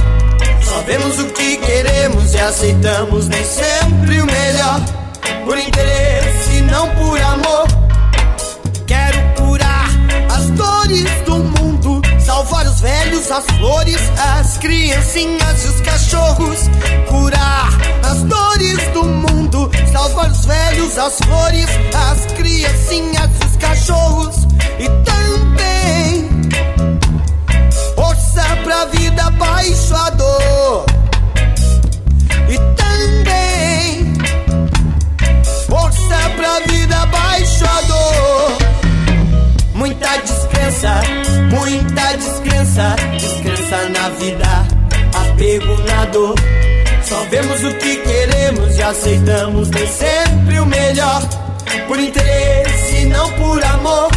Só 0.63 0.83
vemos 0.83 1.19
o 1.19 1.25
que 1.29 1.57
queremos 1.57 2.35
e 2.35 2.39
aceitamos 2.39 3.27
nem 3.29 3.43
sempre 3.43 4.21
o 4.21 4.27
melhor. 4.27 4.81
Por 5.47 5.57
interesse, 5.57 6.61
não 6.71 6.91
por 6.91 7.19
amor. 7.23 7.67
Quero 8.87 9.19
curar 9.35 9.89
as 10.29 10.51
dores 10.51 11.11
do 11.25 11.39
mundo, 11.39 12.03
salvar 12.21 12.67
os 12.67 12.83
velhos, 12.83 13.31
as 13.31 13.47
flores, 13.57 14.01
as 14.19 14.36
criancinhas 14.67 15.65
e 15.65 15.69
os 15.69 15.81
cachorros. 15.81 16.59
Curar 17.09 17.71
as 18.03 18.23
dores 18.25 18.89
do 18.93 19.05
mundo, 19.05 19.71
salvar 19.93 20.29
os 20.29 20.45
velhos, 20.45 20.99
as 20.99 21.19
flores, 21.21 21.69
as 21.95 22.33
criancinhas 22.33 23.31
e 23.41 23.45
os 23.45 23.57
cachorros. 23.57 24.37
E 24.81 24.89
também 25.05 26.29
força 27.95 28.43
pra 28.65 28.87
vida 28.87 29.23
abaixo 29.23 29.95
a 29.95 30.11
dor. 30.11 30.87
E 32.49 32.59
também 32.75 34.15
força 35.69 36.31
pra 36.37 36.59
vida 36.73 37.03
abaixo 37.03 37.65
a 37.65 37.81
dor. 37.83 38.66
Muita 39.77 40.17
descrença, 40.17 41.03
muita 41.51 42.17
descrença, 42.17 42.97
descrença 43.13 43.89
na 43.91 44.09
vida, 44.09 44.67
apego 45.15 45.77
na 45.83 46.07
dor. 46.07 46.35
Só 47.03 47.23
vemos 47.31 47.63
o 47.63 47.75
que 47.75 47.97
queremos 47.97 48.75
e 48.79 48.83
aceitamos 48.83 49.69
nem 49.69 49.87
sempre 49.87 50.61
o 50.61 50.65
melhor. 50.67 51.23
Por 51.87 52.01
interesse, 52.01 53.05
não 53.05 53.31
por 53.33 53.63
amor. 53.65 54.09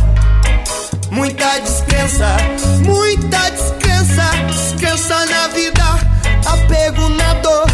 Muita 1.11 1.59
descrença, 1.59 2.37
muita 2.85 3.51
descrença, 3.51 4.31
descrença 4.47 5.25
na 5.25 5.47
vida, 5.49 5.83
apego 6.45 7.09
na 7.09 7.33
dor. 7.33 7.67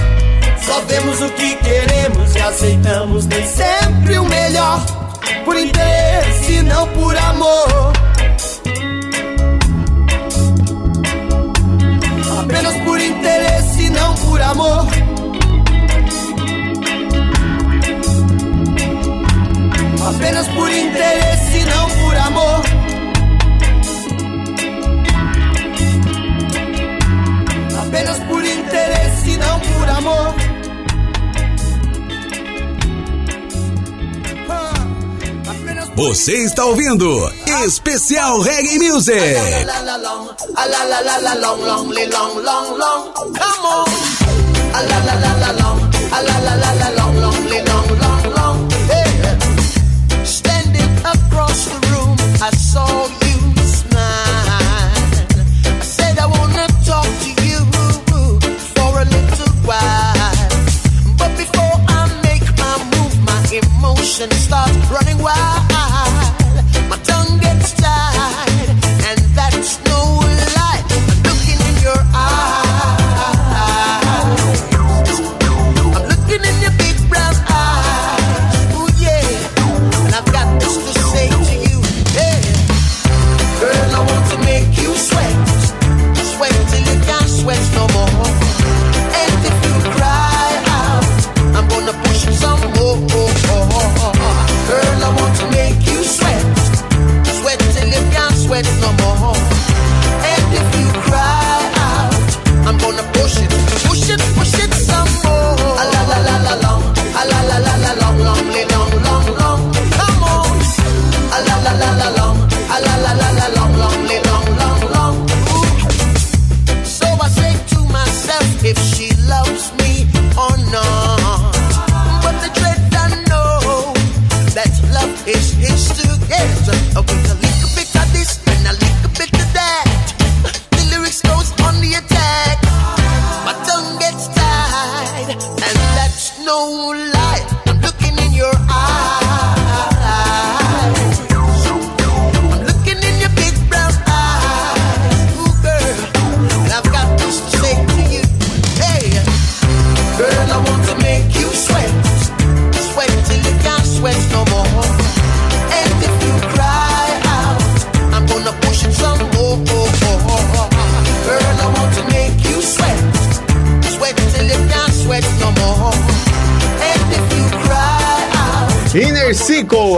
Só 0.66 0.82
vemos 0.88 1.22
o 1.22 1.30
que 1.30 1.56
queremos 1.58 2.36
e 2.36 2.40
aceitamos 2.40 3.28
nem 3.28 3.48
sempre 3.48 4.18
o 4.18 4.26
melhor. 4.26 5.05
Por 5.46 5.56
interesse, 5.58 6.64
não 6.64 6.88
por 6.88 7.16
amor. 7.16 7.94
Apenas 12.40 12.76
por 12.84 13.00
interesse, 13.00 13.90
não 13.92 14.16
por 14.16 14.42
amor. 14.42 14.88
Apenas 20.08 20.48
por 20.48 20.72
interesse, 20.72 21.66
não 21.66 21.90
por 21.92 22.16
amor. 22.18 22.62
Apenas 27.84 28.20
por 28.20 28.44
interesse, 28.44 29.38
não 29.38 29.60
por 29.60 29.90
amor. 29.90 30.45
Você 35.96 36.34
está 36.44 36.66
ouvindo 36.66 37.32
Especial 37.64 38.42
Reggae 38.42 38.78
Music. 38.80 39.16
la 39.16 39.64
la 46.76 46.85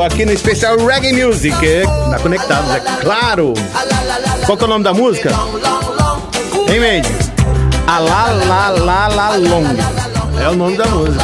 aqui 0.08 0.26
no 0.26 0.32
especial 0.32 0.78
Reggae 0.78 1.14
Music. 1.14 1.54
É, 1.66 1.84
tá 1.84 2.20
conectados, 2.20 2.72
é 2.72 2.80
claro. 3.02 3.54
Qual 4.46 4.58
que 4.58 4.64
é 4.64 4.68
o 4.68 4.70
nome 4.70 4.84
da 4.84 4.94
música? 4.94 5.30
Hein, 6.70 6.80
Mandy? 6.80 7.10
A 7.86 8.00
La 8.00 8.28
La 8.32 8.70
La 8.70 9.08
La 9.08 9.36
Long. 9.36 9.66
É 10.42 10.50
o 10.50 10.56
nome 10.56 10.78
da 10.78 10.86
música. 10.88 11.24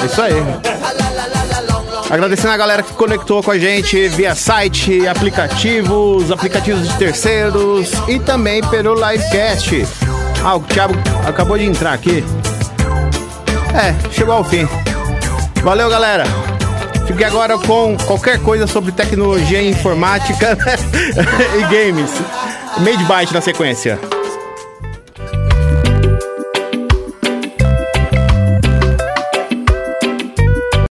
É 0.00 0.06
isso 0.06 0.22
aí. 0.22 0.34
Agradecendo 2.08 2.54
a 2.54 2.56
galera 2.56 2.82
que 2.82 2.92
conectou 2.92 3.42
com 3.42 3.50
a 3.50 3.58
gente 3.58 4.08
via 4.08 4.34
site, 4.34 5.08
aplicativos, 5.08 6.30
aplicativos 6.30 6.88
de 6.88 6.96
terceiros 6.96 7.90
e 8.06 8.20
também 8.20 8.62
pelo 8.68 8.94
livecast. 8.94 9.86
Ah, 10.44 10.54
o 10.54 10.60
Thiago 10.60 10.94
acabou 11.26 11.58
de 11.58 11.64
entrar 11.64 11.92
aqui. 11.92 12.24
É, 13.74 13.94
chegou 14.12 14.34
ao 14.34 14.44
fim. 14.44 14.68
Valeu, 15.62 15.88
galera. 15.88 16.24
Fique 17.06 17.24
agora 17.24 17.56
com 17.58 17.96
qualquer 18.06 18.40
coisa 18.40 18.66
sobre 18.66 18.92
tecnologia 18.92 19.62
informática 19.62 20.56
e 21.58 21.62
games. 21.62 22.10
Made 22.78 23.04
Byte 23.04 23.32
na 23.32 23.40
sequência. 23.40 23.98